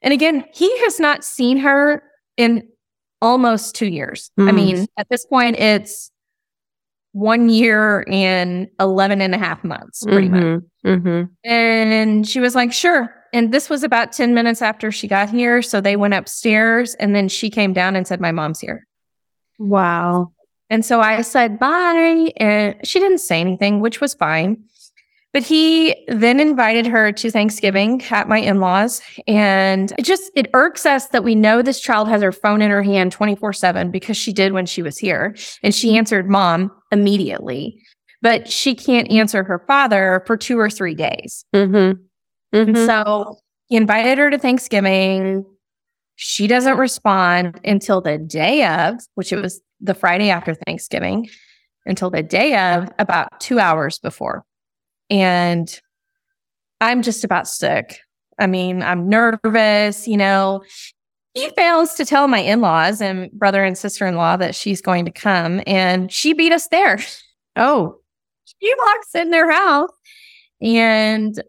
[0.01, 2.05] And again, he has not seen her
[2.37, 2.68] in
[3.31, 4.31] almost two years.
[4.39, 4.55] I Mm.
[4.55, 6.11] mean, at this point, it's
[7.12, 10.43] one year and 11 and a half months, pretty much.
[10.43, 10.62] Mhm.
[10.85, 11.29] Mhm.
[11.45, 13.12] And she was like, sure.
[13.33, 15.61] And this was about 10 minutes after she got here.
[15.62, 18.87] So they went upstairs and then she came down and said, My mom's here.
[19.59, 20.31] wow
[20.68, 22.33] And so I said bye.
[22.37, 24.64] And she didn't say anything, which was fine.
[25.37, 29.03] But he then invited her to Thanksgiving at my in laws.
[29.26, 32.70] And it just, it irks us that we know this child has her phone in
[32.70, 35.37] her hand 24 7 because she did when she was here.
[35.62, 37.82] And she answered mom immediately.
[38.22, 41.45] But she can't answer her father for two or three days.
[41.55, 41.99] Mhm.
[42.55, 42.87] And Mhm.
[42.87, 45.45] so he invited her to Thanksgiving.
[46.14, 51.28] She doesn't respond until the day of, which it was the Friday after Thanksgiving,
[51.84, 54.45] until the day of, about two hours before.
[55.11, 55.81] And
[56.81, 58.01] I'm just about sick.
[58.39, 60.63] I mean, I'm nervous, you know.
[61.35, 64.81] He fails to tell my in laws and brother and sister in law that she's
[64.81, 66.99] going to come, and she beat us there.
[67.57, 67.97] oh
[68.61, 69.91] she walks in their house
[70.61, 71.43] and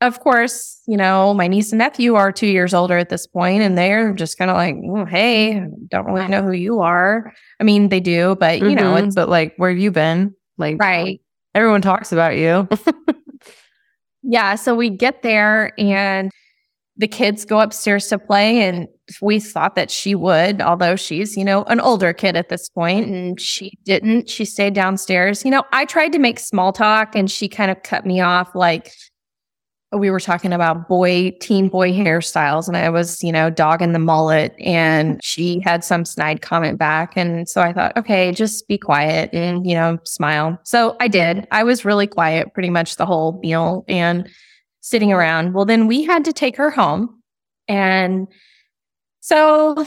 [0.00, 3.62] of course you know my niece and nephew are two years older at this point
[3.62, 7.64] and they're just kind of like "Oh, hey don't really know who you are i
[7.64, 9.06] mean they do but you know Mhm.
[9.06, 11.20] it's but like where have you been like right
[11.54, 12.68] everyone talks about you.
[14.22, 16.30] Yeah so we get there and
[16.96, 18.86] the kids go upstairs to play and
[19.20, 23.06] we thought that she would although she's you know an older kid at this point
[23.06, 23.42] and mm-hmm.
[23.42, 24.30] she didn't.
[24.30, 25.44] She stayed downstairs.
[25.44, 28.54] You know i tried to make small talk and she kind of cut me off
[28.54, 28.92] like
[29.92, 33.98] we were talking about boy teen boy hairstyles and i was you know dogging the
[33.98, 38.78] mullet and she had some snide comment back and so i thought okay just be
[38.78, 43.06] quiet and you know smile so i did i was really quiet pretty much the
[43.06, 44.28] whole meal and
[44.80, 47.22] sitting around well then we had to take her home
[47.68, 48.26] and
[49.20, 49.86] so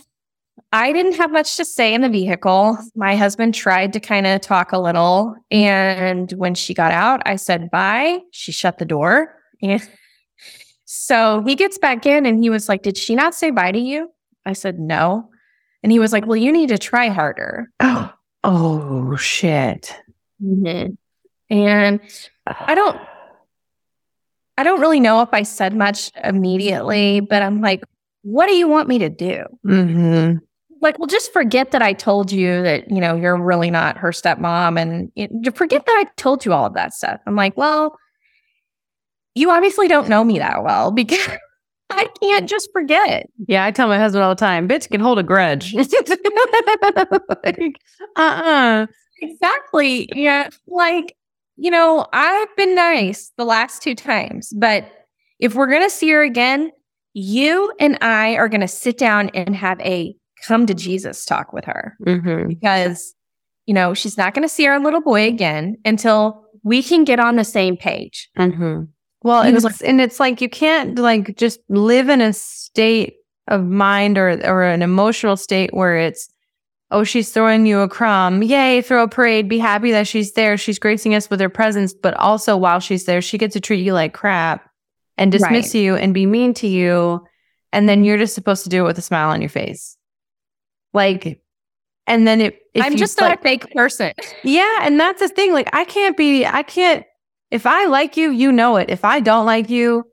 [0.72, 2.78] I didn't have much to say in the vehicle.
[2.96, 5.36] My husband tried to kind of talk a little.
[5.52, 8.20] And when she got out, I said bye.
[8.32, 9.36] She shut the door.
[9.72, 9.90] And
[10.86, 13.80] so he gets back in and he was like, Did she not say bye to
[13.80, 14.10] you?
[14.46, 15.30] I said, No.
[15.84, 17.72] And he was like, Well, you need to try harder.
[17.80, 18.14] Oh,
[18.44, 19.96] oh shit.
[20.42, 20.94] Mm-hmm.
[21.50, 22.00] And
[22.46, 23.00] I don't
[24.58, 27.84] I don't really know if I said much immediately, but I'm like,
[28.22, 29.44] what do you want me to do?
[29.66, 30.38] Mm-hmm.
[30.82, 34.12] Like, well, just forget that I told you that, you know, you're really not her
[34.12, 37.20] stepmom and you know, forget that I told you all of that stuff.
[37.28, 37.98] I'm like, well,
[39.36, 41.28] you obviously don't know me that well because
[41.92, 43.30] I can't just forget.
[43.48, 45.76] Yeah, I tell my husband all the time, bitch can hold a grudge.
[48.16, 48.88] uh-uh.
[49.22, 50.10] Exactly.
[50.14, 50.50] Yeah.
[50.68, 51.16] Like,
[51.58, 54.86] you know, I've been nice the last two times, but
[55.40, 56.72] if we're going to see her again,
[57.14, 60.16] you and I are going to sit down and have a
[60.46, 62.50] come to Jesus talk with her Mm-hmm.
[62.50, 63.14] because,
[63.66, 67.20] you know, she's not going to see our little boy again until we can get
[67.20, 68.30] on the same page.
[68.38, 68.84] Mm-hmm.
[69.26, 73.16] Well, and it's, and it's like you can't like just live in a state
[73.48, 76.30] of mind or or an emotional state where it's
[76.92, 80.58] oh she's throwing you a crumb yay throw a parade be happy that she's there
[80.58, 83.84] she's gracing us with her presence but also while she's there she gets to treat
[83.84, 84.70] you like crap
[85.18, 85.82] and dismiss Right.
[85.82, 87.26] you and be mean to you
[87.72, 89.98] and then you're just supposed to do it with a smile on your face
[90.94, 91.42] like
[92.08, 94.14] and then it I'm just like, a fake person.
[94.44, 95.54] yeah, and that's the thing.
[95.54, 97.06] Like, I can't be, I can't,
[97.56, 98.90] if I like you, you know it.
[98.90, 100.04] If I don't like you,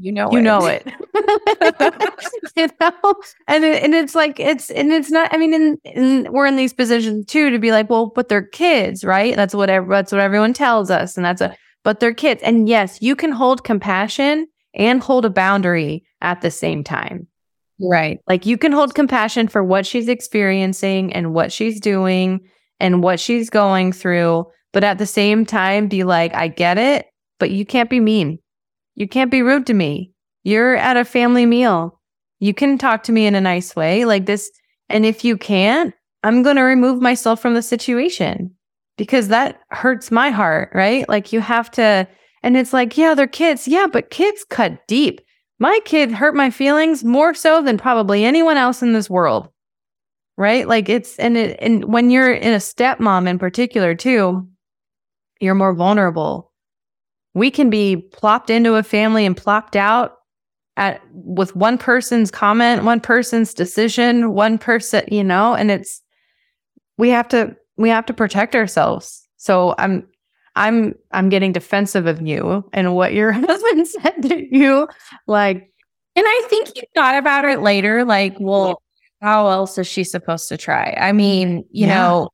[0.00, 0.86] You know, you know it.
[2.56, 3.14] you know?
[3.46, 6.56] And it, and it's like, it's, and it's not, I mean, in, in, we're in
[6.56, 9.36] these positions too to be like, well, but they're kids, right?
[9.36, 11.16] That's what, that's what everyone tells us.
[11.16, 12.42] And that's a, but they're kids.
[12.42, 17.26] And yes, you can hold compassion and hold a boundary at the same time.
[17.80, 18.18] Right.
[18.28, 22.40] Like you can hold compassion for what she's experiencing and what she's doing
[22.80, 27.06] and what she's going through, but at the same time be like, I get it,
[27.38, 28.38] but you can't be mean.
[28.94, 30.12] You can't be rude to me.
[30.44, 32.00] You're at a family meal.
[32.40, 34.50] You can talk to me in a nice way like this.
[34.88, 38.54] And if you can't, I'm going to remove myself from the situation
[38.96, 41.08] because that hurts my heart, right?
[41.08, 42.08] Like you have to,
[42.42, 43.68] and it's like, yeah, they're kids.
[43.68, 45.20] Yeah, but kids cut deep.
[45.58, 49.48] My kid hurt my feelings more so than probably anyone else in this world.
[50.36, 50.68] Right?
[50.68, 54.46] Like it's and it and when you're in a stepmom in particular too,
[55.40, 56.52] you're more vulnerable.
[57.34, 60.14] We can be plopped into a family and plopped out
[60.76, 66.00] at with one person's comment, one person's decision, one person, you know, and it's
[66.96, 69.26] we have to we have to protect ourselves.
[69.36, 70.06] So I'm
[70.56, 74.88] I'm I'm getting defensive of you and what your husband said to you.
[75.26, 75.70] Like,
[76.16, 78.82] And I think you thought about it later, like, well,
[79.20, 80.96] how else is she supposed to try?
[80.98, 81.94] I mean, you Yeah.
[81.96, 82.28] know,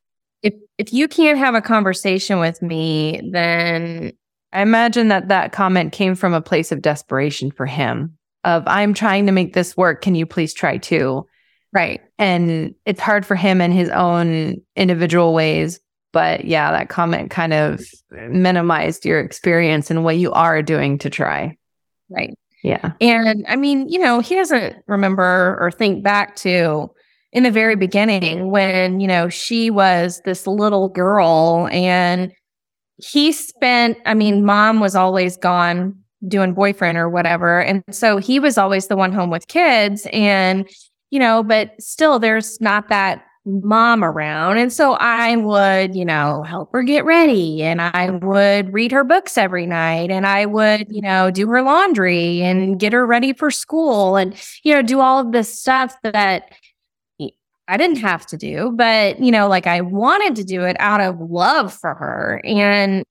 [0.79, 4.13] if you can't have a conversation with me, then
[4.53, 8.17] I imagine that that comment came from a place of desperation for him.
[8.45, 10.03] Of I'm trying to make this work.
[10.03, 11.27] Can you please try too?
[11.75, 12.01] right.
[12.19, 15.81] And it's hard for him in his own individual ways.
[16.13, 21.11] But yeah, that comment kind of minimized your experience and what you are doing to
[21.11, 21.59] try.
[22.09, 22.39] Right.
[22.63, 22.93] Yeah.
[23.01, 26.94] And I mean, you know, he doesn't remember or think back to
[27.35, 32.33] in the very beginning when, you know, she was this little girl and
[32.97, 37.61] he spent, I mean, mom was always gone doing boyfriend or whatever.
[37.61, 40.07] And so he was always the one home with kids.
[40.13, 40.69] And,
[41.11, 44.57] you know, but still there's not that mom around.
[44.57, 49.05] And so I would, you know, help her get ready and I would read her
[49.05, 53.35] books every night and I would, you know, do her laundry and get her ready
[53.35, 56.53] for school and, you know, do all of this stuff that
[57.69, 61.01] I didn't have to do, but, you know, like I wanted to do it out
[61.01, 62.41] of love for her.
[62.45, 63.05] And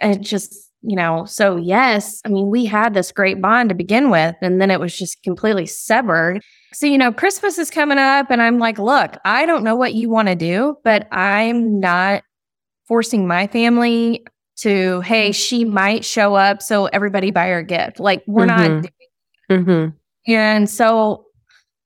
[0.00, 4.10] it just, you know, so yes, I mean, we had this great bond to begin
[4.10, 6.42] with, and then it was just completely severed.
[6.72, 9.94] So, you know, Christmas is coming up, and I'm like, look, I don't know what
[9.94, 12.22] you want to do, but I'm not
[12.86, 14.26] forcing my family
[14.58, 17.98] to, hey, she might show up, so everybody buy her a gift.
[18.00, 18.82] Like, we're Mhm.
[18.82, 18.92] not.
[19.50, 20.32] Mm-hmm.
[20.32, 21.25] And so,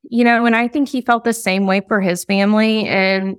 [0.02, 2.86] you know, and I think he felt the same way for his family.
[2.86, 3.36] And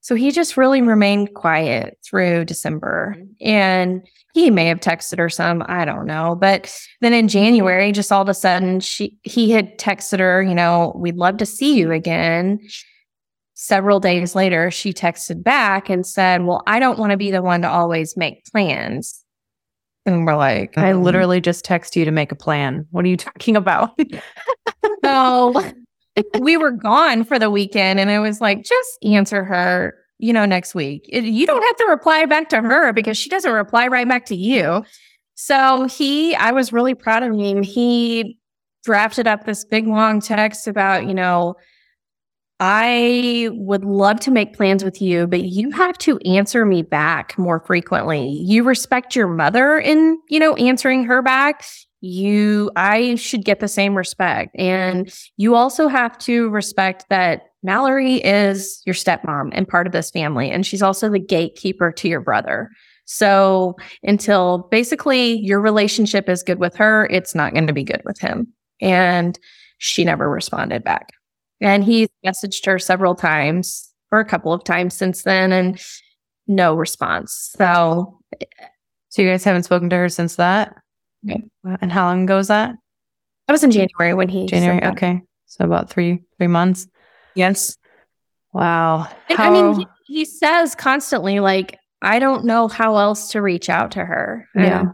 [0.00, 3.16] so he just really remained quiet through December.
[3.40, 6.36] And he may have texted her some, I don't know.
[6.38, 10.54] But then in January, just all of a sudden, she he had texted her, you
[10.54, 12.60] know, we'd love to see you again.
[13.54, 17.40] Several days later, she texted back and said, Well, I don't want to be the
[17.40, 19.24] one to always make plans.
[20.04, 22.86] And we're like, I "Um, literally just text you to make a plan.
[22.90, 23.98] What are you talking about?
[25.04, 25.52] So
[26.40, 30.46] we were gone for the weekend, and I was like, just answer her, you know,
[30.46, 31.06] next week.
[31.08, 34.36] You don't have to reply back to her because she doesn't reply right back to
[34.36, 34.84] you.
[35.34, 37.62] So he, I was really proud of him.
[37.62, 38.38] He
[38.84, 41.56] drafted up this big long text about, you know,
[42.58, 47.36] I would love to make plans with you, but you have to answer me back
[47.36, 48.26] more frequently.
[48.28, 51.64] You respect your mother in, you know, answering her back.
[52.00, 54.54] You, I should get the same respect.
[54.56, 60.10] And you also have to respect that Mallory is your stepmom and part of this
[60.10, 60.50] family.
[60.50, 62.70] And she's also the gatekeeper to your brother.
[63.06, 68.02] So until basically your relationship is good with her, it's not going to be good
[68.04, 68.48] with him.
[68.80, 69.38] And
[69.78, 71.10] she never responded back.
[71.60, 75.80] And he's messaged her several times or a couple of times since then and
[76.46, 77.52] no response.
[77.56, 78.44] So eh,
[79.08, 80.76] So you guys haven't spoken to her since that?
[81.28, 81.42] Okay.
[81.80, 82.74] And how long ago was that?
[83.46, 84.84] that was in January when he January.
[84.84, 85.22] Okay.
[85.46, 86.88] So about three, three months.
[87.34, 87.76] Yes.
[88.52, 89.08] Wow.
[89.28, 93.68] And I mean, he, he says constantly, like, I don't know how else to reach
[93.68, 94.48] out to her.
[94.54, 94.80] Yeah.
[94.80, 94.90] And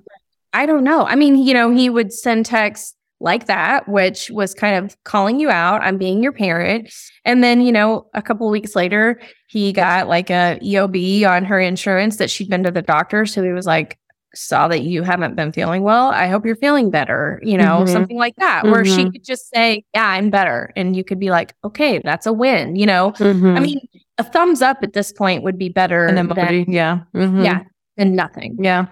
[0.53, 1.05] I don't know.
[1.05, 5.39] I mean, you know, he would send texts like that, which was kind of calling
[5.39, 5.81] you out.
[5.83, 6.93] I'm being your parent.
[7.25, 11.61] And then, you know, a couple weeks later, he got like a EOB on her
[11.61, 13.25] insurance that she'd been to the doctor.
[13.25, 13.97] So he was like,
[14.35, 16.09] saw that you haven't been feeling well.
[16.09, 17.89] I hope you're feeling better, you know, Mhm.
[17.93, 19.13] something like that, where she Mhm.
[19.13, 20.73] could just say, Yeah, I'm better.
[20.77, 23.13] And you could be like, Okay, that's a win, you know.
[23.19, 23.57] Mhm.
[23.57, 23.81] I mean,
[24.19, 26.65] a thumbs up at this point would be better an than, emoji.
[26.69, 27.01] yeah.
[27.15, 27.45] Mhm.
[27.45, 27.61] yeah,
[27.97, 28.57] than nothing.
[28.59, 28.87] Yeah.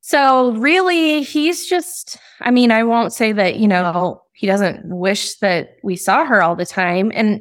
[0.00, 5.36] So really, he's just, I mean, I won't say that, you know, he doesn't wish
[5.40, 7.10] that we saw her all the time.
[7.14, 7.40] And,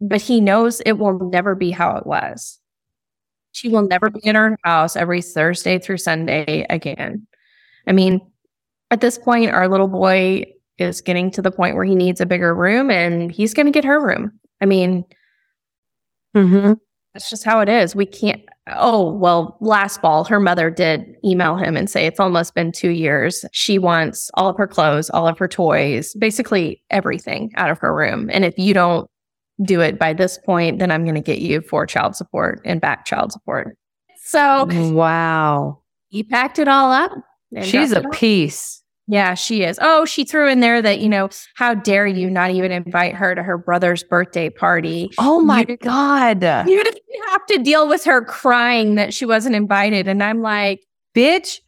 [0.00, 2.58] but he knows it will never be how it was.
[3.54, 7.26] She will never be in her house every Thursday through Sunday again.
[7.86, 8.20] I mean,
[8.90, 10.44] at this point, our little boy
[10.78, 13.72] is getting to the point where he needs a bigger room and he's going to
[13.72, 14.32] get her room.
[14.60, 15.04] I mean,
[16.36, 16.72] Mm-hmm.
[17.12, 17.94] that's just how it is.
[17.94, 18.42] We can't.
[18.74, 22.90] Oh, well, last fall, her mother did email him and say it's almost been two
[22.90, 23.44] years.
[23.52, 27.94] She wants all of her clothes, all of her toys, basically everything out of her
[27.94, 28.30] room.
[28.32, 29.08] And if you don't
[29.62, 32.80] do it by this point, then I'm going to get you for child support and
[32.80, 33.76] back child support.
[34.24, 35.80] So Wow.
[36.08, 37.12] he packed it all up.
[37.62, 38.82] She's a piece.
[39.06, 39.78] Yeah, she is.
[39.82, 43.34] Oh, she threw in there that, you know, how dare you not even invite her
[43.34, 45.10] to her brother's birthday party?
[45.18, 46.42] Oh my You- God.
[46.66, 46.82] You
[47.30, 50.08] have to deal with her crying that she wasn't invited.
[50.08, 50.80] And I'm like,
[51.14, 51.58] Bitch,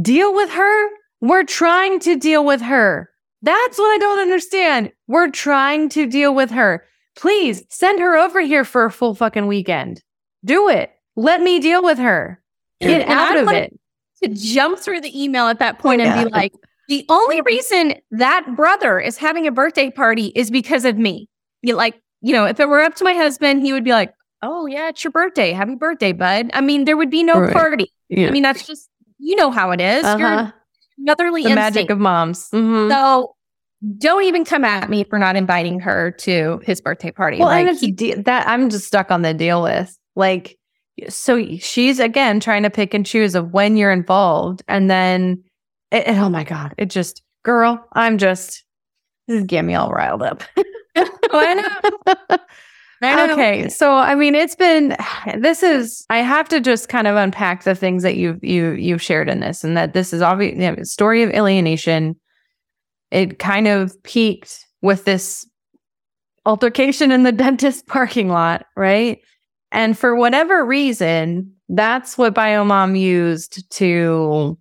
[0.00, 0.88] deal with her.
[1.20, 3.10] We're trying to deal with her.
[3.42, 4.90] That's what I don't understand.
[5.06, 6.82] We're trying to deal with her.
[7.16, 10.02] Please send her over here for a full fucking weekend.
[10.44, 10.90] Do it.
[11.16, 12.42] Let me deal with her.
[12.80, 13.80] Get And out I'm of like- it.
[14.22, 16.24] to jump through the email at that point and Yeah.
[16.24, 16.52] be like,
[16.88, 21.28] the only reason that brother is having a birthday party is because of me.
[21.62, 24.12] You like, you know, if it were up to my husband, he would be like,
[24.42, 25.52] Oh yeah, it's your birthday.
[25.52, 26.50] Happy birthday, bud.
[26.54, 27.52] I mean, there would be no Right.
[27.52, 27.92] party.
[28.08, 28.28] Yeah.
[28.28, 28.88] I mean, that's just
[29.18, 30.04] you know how it is.
[30.04, 30.18] Uh-huh.
[30.18, 30.52] Your
[30.98, 32.48] motherly the magic of moms.
[32.50, 32.90] Mhm.
[32.90, 33.34] so
[33.98, 37.38] don't even come at me for not inviting her to his birthday party.
[37.38, 39.96] Well, like, and it's he- de- that I'm just stuck on the deal with.
[40.14, 40.58] Like,
[41.08, 45.42] so she's again trying to pick and choose of when you're involved, and then,
[45.90, 48.64] it, it- oh my god, it just, girl, I'm just,
[49.28, 50.42] this is getting me all riled up.
[51.28, 52.38] Oh, I know.
[53.02, 53.32] I know.
[53.34, 54.96] Okay, so I mean, it's been,
[55.38, 59.02] this is, I have to just kind of unpack the things that you've you you've
[59.02, 62.16] shared in this, and that this is obviously you know, story of alienation.
[63.16, 65.48] It kind of peaked with this
[66.44, 69.18] altercation in the dentist parking lot, right?
[69.72, 74.58] And for whatever reason, that's what Biomom used to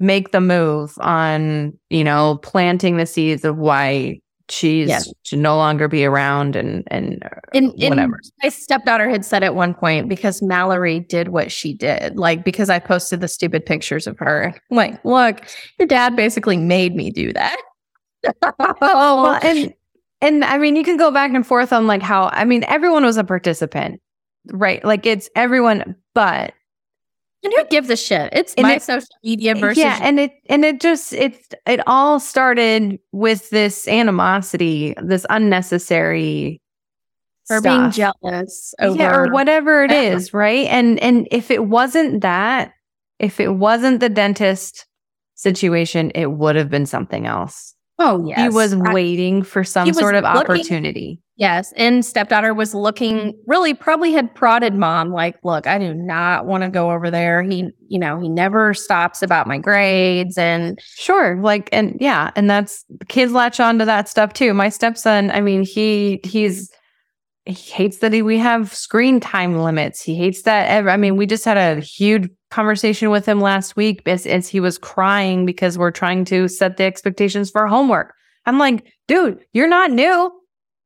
[0.00, 4.20] make the move on, you know, planting the seeds of why
[4.50, 5.12] she's Yes.
[5.24, 7.22] should no longer be around and and
[7.52, 8.20] whatever.
[8.42, 12.70] my stepdaughter had said at one point because Mallory did what she did, like because
[12.70, 14.54] I posted the stupid pictures of her.
[14.70, 15.42] I'm like, look,
[15.78, 17.60] your dad basically made me do that.
[18.80, 19.22] Oh.
[19.22, 19.74] Well, and
[20.20, 23.04] and I mean, you can go back and forth on like how I mean, everyone
[23.04, 24.00] was a participant,
[24.46, 24.84] right?
[24.84, 26.54] Like it's everyone, but
[27.44, 28.30] and who gives a shit?
[28.32, 32.18] It's my it- social media versus yeah, and it and it just it it all
[32.18, 36.60] started with this animosity, this unnecessary
[37.50, 40.66] or being jealous over yeah, or whatever it is, right?
[40.66, 42.72] And and if it wasn't that,
[43.18, 44.86] if it wasn't the dentist
[45.34, 47.74] situation, it would have been something else.
[47.98, 51.20] Oh yes, He was I- waiting for some sort of looking- opportunity.
[51.36, 56.46] yes, and stepdaughter was looking really probably had prodded mom like, look, I do not
[56.46, 57.42] want to go over there.
[57.42, 61.36] He, you know, he never stops about my grades and Sure.
[61.40, 64.54] Like, and yeah, and that's kids latch on to that stuff too.
[64.54, 66.70] My stepson, I mean, he, he's,
[67.46, 70.02] he hates that he, we have screen time limits.
[70.02, 70.68] He hates that.
[70.68, 74.48] ev- I mean, we just had a huge conversation with him last week as, as
[74.48, 78.14] he was crying because we're trying to set the expectations for homework.
[78.46, 80.32] I'm like, dude, you're not new.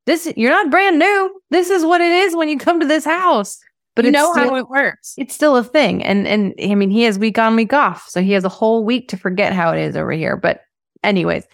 [0.06, 1.40] this you're not brand new.
[1.50, 3.58] This is what it is when you come to this house.
[3.94, 5.14] But you it's know still, how it works.
[5.18, 6.02] it's still a thing.
[6.02, 8.08] And and I mean, he has week on, week off.
[8.08, 10.36] So he has a whole week to forget how it is over here.
[10.36, 10.62] But
[11.04, 11.44] anyways,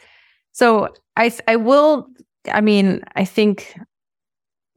[0.52, 2.08] so I I will
[2.50, 3.76] I mean, I think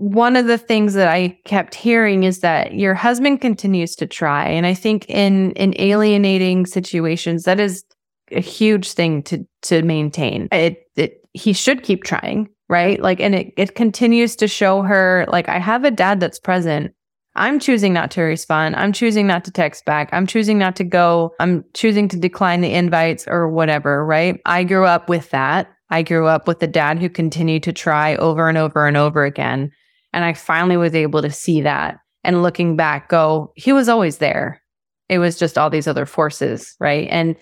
[0.01, 4.47] one of the things that I kept hearing is that your husband continues to try.
[4.47, 7.83] And I think in in alienating situations, that is
[8.31, 10.47] a huge thing to to maintain.
[10.51, 12.99] It it he should keep trying, right?
[12.99, 16.93] Like and it it continues to show her like I have a dad that's present.
[17.35, 18.77] I'm choosing not to respond.
[18.77, 20.09] I'm choosing not to text back.
[20.11, 21.35] I'm choosing not to go.
[21.39, 24.41] I'm choosing to decline the invites or whatever, right?
[24.47, 25.71] I grew up with that.
[25.91, 29.25] I grew up with a dad who continued to try over and over and over
[29.25, 29.71] again.
[30.13, 34.17] And I finally was able to see that and looking back, go, he was always
[34.17, 34.61] there.
[35.09, 37.07] It was just all these other forces, right?
[37.09, 37.35] And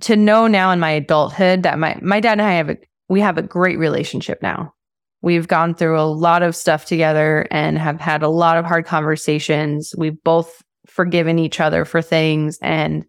[0.00, 2.76] to know now in my adulthood that my my dad and I have a
[3.08, 4.72] we have a great relationship now.
[5.20, 8.86] We've gone through a lot of stuff together and have had a lot of hard
[8.86, 9.94] conversations.
[9.96, 13.04] We've both forgiven each other for things and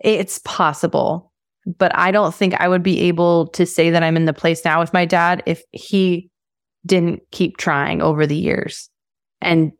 [0.00, 1.32] it's possible.
[1.78, 4.64] But I don't think I would be able to say that I'm in the place
[4.64, 6.30] now with my dad if he
[6.86, 8.88] didn't keep trying over the years.
[9.40, 9.72] And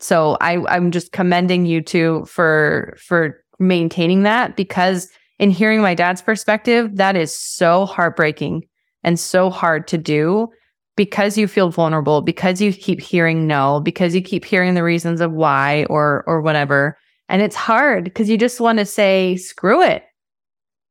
[0.00, 5.94] so I I'm just commending you two for for maintaining that because in hearing my
[5.94, 8.64] dad's perspective, that is so heartbreaking
[9.02, 10.48] and so hard to do
[10.96, 15.20] because you feel vulnerable, because you keep hearing no, because you keep hearing the reasons
[15.20, 16.96] of why or or whatever.
[17.28, 20.04] And it's hard because you just want to say, screw it.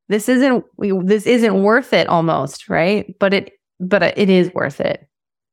[0.09, 0.66] This isn't
[1.05, 3.16] this isn't worth it almost, right?
[3.20, 5.08] But it but it is worth it.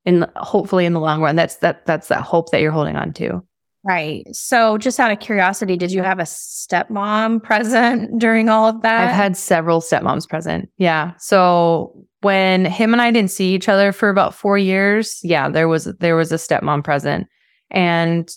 [0.06, 3.12] And hopefully in the long run, that's that that's that hope that you're holding on
[3.14, 3.42] to.
[3.82, 4.26] Right.
[4.34, 9.08] So, just out of curiosity, did you have a stepmom present during all of that?
[9.08, 10.68] I've had several stepmoms present.
[10.76, 11.12] Yeah.
[11.18, 15.68] So when him and I didn't see each other for about four years, yeah, there
[15.68, 17.26] was there was a stepmom present,
[17.70, 18.28] and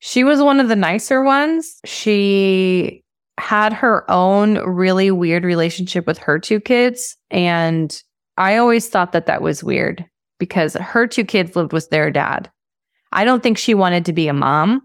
[0.00, 1.80] she was one of the nicer ones.
[1.86, 3.02] She
[3.38, 8.02] had her own really weird relationship with her two kids, and
[8.38, 10.06] I always thought that that was weird
[10.38, 12.50] because her two kids lived with their dad.
[13.12, 14.82] I don't think she wanted to be a mom.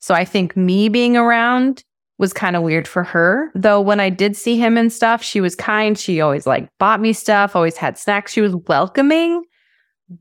[0.00, 1.84] So I think me being around
[2.18, 3.50] was kind of weird for her.
[3.54, 5.98] Though when I did see him and stuff, she was kind.
[5.98, 8.32] She always like bought me stuff, always had snacks.
[8.32, 9.44] She was welcoming,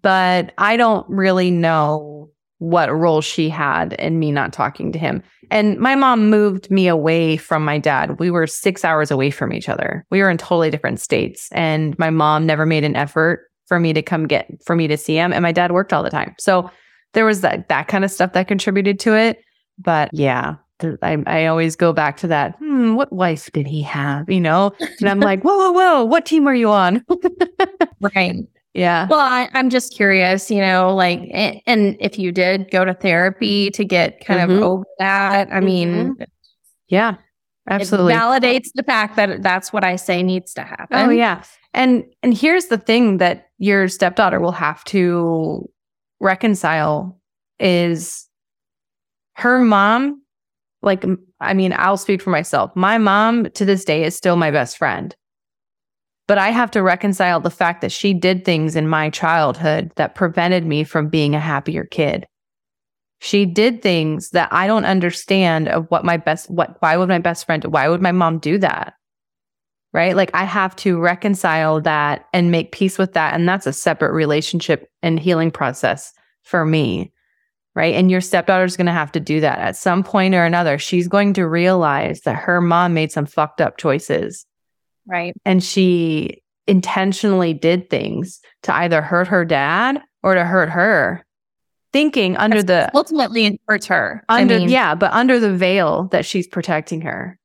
[0.01, 2.16] but I don't really know
[2.59, 5.21] what role she had in me not talking to him.
[5.51, 8.19] And my mom moved me away from my dad.
[8.19, 10.05] We were six hours away from each other.
[10.09, 11.49] We were in totally different states.
[11.51, 14.97] And my mom never made an effort for me to come get, for me to
[14.97, 15.31] see him.
[15.31, 16.33] And my dad worked all the time.
[16.39, 16.69] So
[17.13, 19.39] there was that that kind of stuff that contributed to it.
[19.77, 20.55] But yeah,
[21.01, 22.55] I, I always go back to that.
[22.57, 24.29] Hmm, what wife did he have?
[24.29, 27.03] You know, and I'm like, whoa, whoa, whoa, what team are you on?
[28.15, 28.35] right.
[28.73, 29.07] Yeah.
[29.09, 33.71] Well, I, am just curious, you know, like, and, if you did go to therapy
[33.71, 34.59] to get kind mm-hmm.
[34.59, 36.23] of over that, I mean, mm-hmm.
[36.87, 37.15] yeah,
[37.69, 38.13] absolutely.
[38.13, 40.99] It validates the fact that that's what I say needs to happen.
[40.99, 41.43] Oh, yeah.
[41.73, 45.67] And and here's the thing that your stepdaughter will have to
[46.19, 47.19] reconcile
[47.59, 48.27] is
[49.35, 50.21] her mom
[50.81, 51.05] like
[51.39, 54.77] i mean i'll speak for myself my mom to this day is still my best
[54.77, 55.15] friend
[56.27, 60.15] but i have to reconcile the fact that she did things in my childhood that
[60.15, 62.25] prevented me from being a happier kid
[63.19, 67.19] she did things that i don't understand of what my best what why would my
[67.19, 68.93] best friend why would my mom do that
[69.93, 70.15] right?
[70.15, 73.33] Like I have to reconcile that and make peace with that.
[73.33, 76.13] And that's a separate relationship and healing process
[76.43, 77.11] for me,
[77.75, 77.95] right?
[77.95, 80.77] And your stepdaughter is going to have to do that at some point or another.
[80.77, 84.45] She's going to realize that her mom made some fucked up choices.
[85.07, 85.33] Right.
[85.45, 91.25] And she intentionally did things to either hurt her dad or to hurt her
[91.93, 94.23] thinking under That's the ultimately hurts her.
[94.29, 97.39] Under I mean, yeah but under the veil that she's protecting her.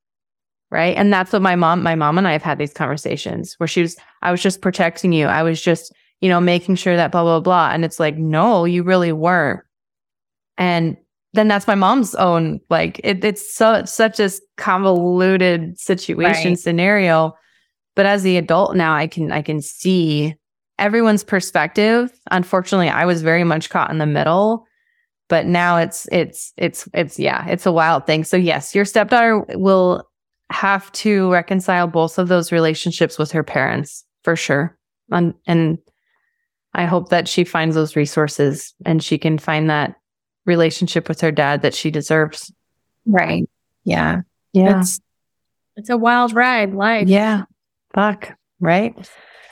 [0.71, 0.97] Right?
[0.97, 3.83] And that's what my mom my mom and i have had these conversations where she
[3.83, 5.27] was i was just protecting you.
[5.27, 7.71] I was just you know making sure that blah blah blah.
[7.73, 9.61] And it's like no you really weren't.
[10.59, 10.97] And
[11.35, 16.59] then that's my mom's own like it, it's so such a convoluted situation right.
[16.59, 17.35] scenario
[17.95, 20.35] but as the adult now i can i can see
[20.79, 24.67] everyone's perspective unfortunately i was very much caught in the middle
[25.29, 29.41] but now it's it's it's it's yeah it's a wild thing so yes your stepdaughter
[29.55, 30.07] will
[30.53, 34.77] have to reconcile both of those relationships with her parents for sure.
[35.11, 35.79] And, and
[36.75, 39.97] I hope that she finds those resources and she can find that
[40.47, 42.53] relationship with her dad that she deserves.
[43.07, 43.49] Right.
[43.85, 44.21] Yeah.
[44.53, 44.81] Yeah.
[44.81, 45.01] It's,
[45.77, 47.09] it's a wild ride life.
[47.09, 47.45] Yeah.
[47.95, 48.37] Fuck.
[48.61, 48.95] Right.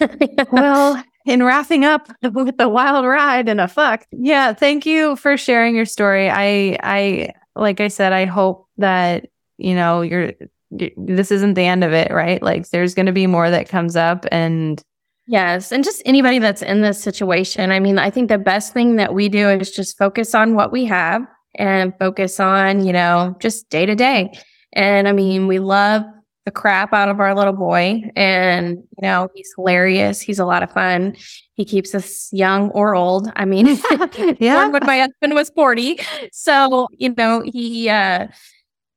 [0.53, 4.07] well, in wrapping up with the wild ride and a fuck.
[4.13, 6.31] Yeah, thank you for sharing your story.
[6.31, 9.27] I I like I said, I hope that
[9.59, 10.33] you know you're
[10.71, 12.43] this isn't the end of it, right?
[12.43, 14.83] Like there's going to be more that comes up and
[15.27, 15.71] Yes.
[15.71, 17.71] And just anybody that's in this situation.
[17.71, 20.73] I mean, I think the best thing that we do is just focus on what
[20.73, 24.33] we have and focus on, you know, just day to day.
[24.73, 26.03] And I mean, we love
[26.51, 28.03] the crap out of our little boy.
[28.17, 30.21] And, you know, he's hilarious.
[30.21, 31.17] He's a lot of fun.
[31.55, 33.31] He keeps us young or old.
[33.37, 33.67] I mean,
[34.41, 34.67] yeah.
[34.67, 36.01] when my husband was 40.
[36.33, 38.27] So, you know, he, uh,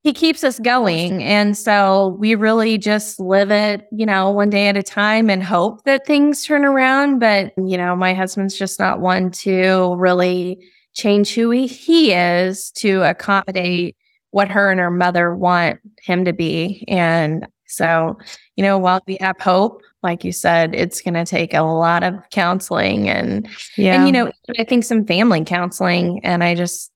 [0.01, 1.21] he keeps us going.
[1.23, 5.43] And so we really just live it, you know, one day at a time and
[5.43, 7.19] hope that things turn around.
[7.19, 10.59] But, you know, my husband's just not one to really
[10.93, 13.95] change who he, he is to accommodate
[14.33, 16.83] what her and her mother want him to be.
[16.87, 18.17] And so,
[18.55, 22.01] you know, while we have hope, like you said, it's going to take a lot
[22.01, 23.47] of counseling and,
[23.77, 23.95] yeah.
[23.95, 26.19] and, you know, I think some family counseling.
[26.23, 26.91] And I just,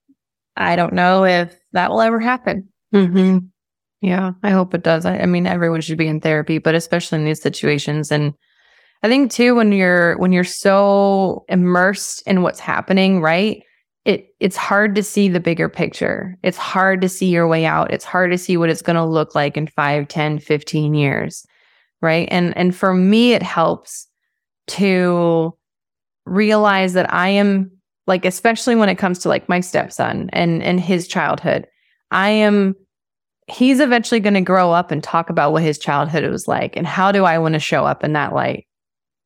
[0.56, 2.68] I don't know if that will ever happen.
[2.92, 3.38] Mm-hmm.
[4.00, 5.06] Yeah, I hope it does.
[5.06, 8.10] I, I mean, everyone should be in therapy, but especially in these situations.
[8.10, 8.34] And
[9.04, 13.62] I think too, when you're when you're so immersed in what's happening, right?
[14.08, 16.38] It it's hard to see the bigger picture.
[16.42, 17.92] It's hard to see your way out.
[17.92, 21.46] It's hard to see what it's going to look like in 5, 10, 15 years.
[22.00, 22.26] Right?
[22.30, 24.06] And and for me it helps
[24.68, 25.54] to
[26.24, 27.70] realize that I am
[28.06, 31.66] like especially when it comes to like my stepson and and his childhood
[32.10, 32.74] I am
[33.46, 36.86] he's eventually going to grow up and talk about what his childhood was like and
[36.86, 38.66] how do I want to show up in that light.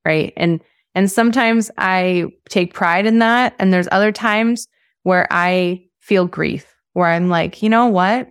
[0.05, 0.33] Right?
[0.37, 0.61] And
[0.95, 4.67] and sometimes I take pride in that and there's other times
[5.03, 8.29] where I feel grief where I'm like, "You know what?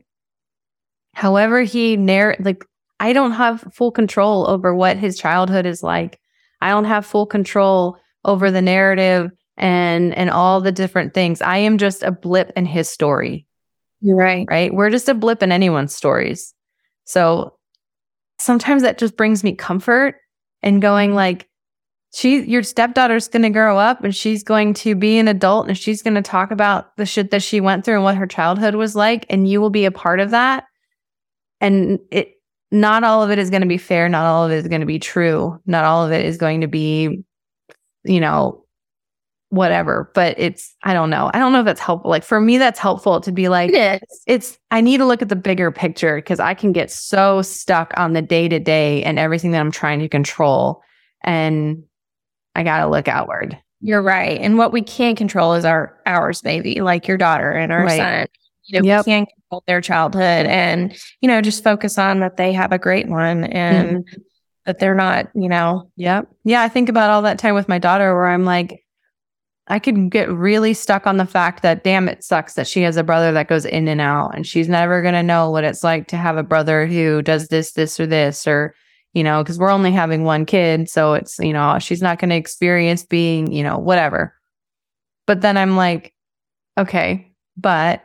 [1.13, 2.65] However he narr like
[2.99, 6.19] I don't have full control over what his childhood is like.
[6.61, 11.41] I don't have full control over the narrative and and all the different things.
[11.41, 13.47] I am just a blip in his story.
[14.01, 14.45] You're right.
[14.49, 14.73] Right.
[14.73, 16.53] We're just a blip in anyone's stories.
[17.05, 17.57] So
[18.39, 20.15] sometimes that just brings me comfort
[20.63, 21.47] and going like,
[22.13, 25.77] she, your stepdaughter's going to grow up and she's going to be an adult and
[25.77, 28.75] she's going to talk about the shit that she went through and what her childhood
[28.75, 29.25] was like.
[29.29, 30.65] And you will be a part of that.
[31.61, 32.33] And it,
[32.69, 34.09] not all of it is going to be fair.
[34.09, 35.59] Not all of it is going to be true.
[35.65, 37.23] Not all of it is going to be,
[38.03, 38.61] you know,
[39.51, 42.57] whatever but it's i don't know i don't know if that's helpful like for me
[42.57, 46.15] that's helpful to be like it it's i need to look at the bigger picture
[46.15, 49.69] because i can get so stuck on the day to day and everything that i'm
[49.69, 50.81] trying to control
[51.25, 51.83] and
[52.55, 56.81] i gotta look outward you're right and what we can't control is our ours baby
[56.81, 57.97] like your daughter and our right.
[57.97, 58.27] son
[58.63, 59.05] you know yep.
[59.05, 62.79] we can't control their childhood and you know just focus on that they have a
[62.79, 64.21] great one and mm.
[64.65, 67.79] that they're not you know yep yeah i think about all that time with my
[67.79, 68.83] daughter where i'm like
[69.67, 72.97] I could get really stuck on the fact that, damn, it sucks that she has
[72.97, 75.81] a brother that goes in and out and she's never going to know what it's
[75.81, 78.75] like to have a brother who does this, this, or this, or,
[79.13, 80.89] you know, because we're only having one kid.
[80.89, 84.33] So it's, you know, she's not going to experience being, you know, whatever.
[85.27, 86.13] But then I'm like,
[86.77, 88.03] okay, but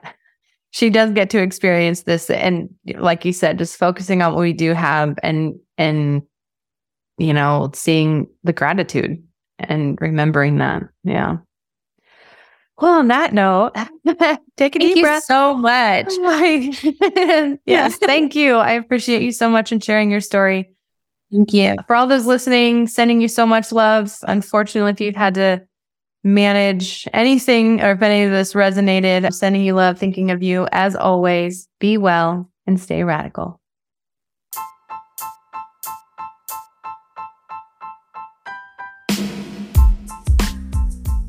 [0.71, 2.29] she does get to experience this.
[2.29, 2.69] And
[2.99, 6.23] like you said, just focusing on what we do have and, and,
[7.19, 9.23] you know, seeing the gratitude
[9.59, 10.83] and remembering that.
[11.05, 11.39] Yeah.
[12.79, 13.73] Well, on that note,
[14.57, 15.25] take a deep breath.
[15.25, 16.13] so much.
[17.65, 18.57] yes, thank you.
[18.57, 20.76] I appreciate you so much and sharing your story.
[21.33, 21.77] Thank you.
[21.87, 24.17] For all those listening, sending you so much love.
[24.29, 25.63] Unfortunately, if you've had to
[26.23, 30.69] manage anything or if any of this resonated, I'm sending you love, thinking of you.
[30.73, 33.61] As always, be well and stay radical.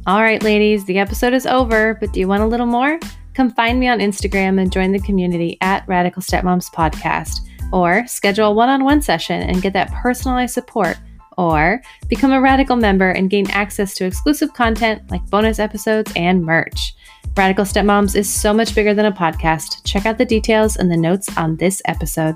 [0.08, 2.98] All right, ladies, the episode is over, but do you want a little more?
[3.34, 7.42] Come find me on Instagram and join the community at Radical Stepmoms Podcast,
[7.72, 10.98] or schedule a one on one session and get that personalized support,
[11.38, 16.44] or become a Radical member and gain access to exclusive content like bonus episodes and
[16.44, 16.96] merch.
[17.36, 19.84] Radical Stepmoms is so much bigger than a podcast.
[19.86, 22.36] Check out the details in the notes on this episode.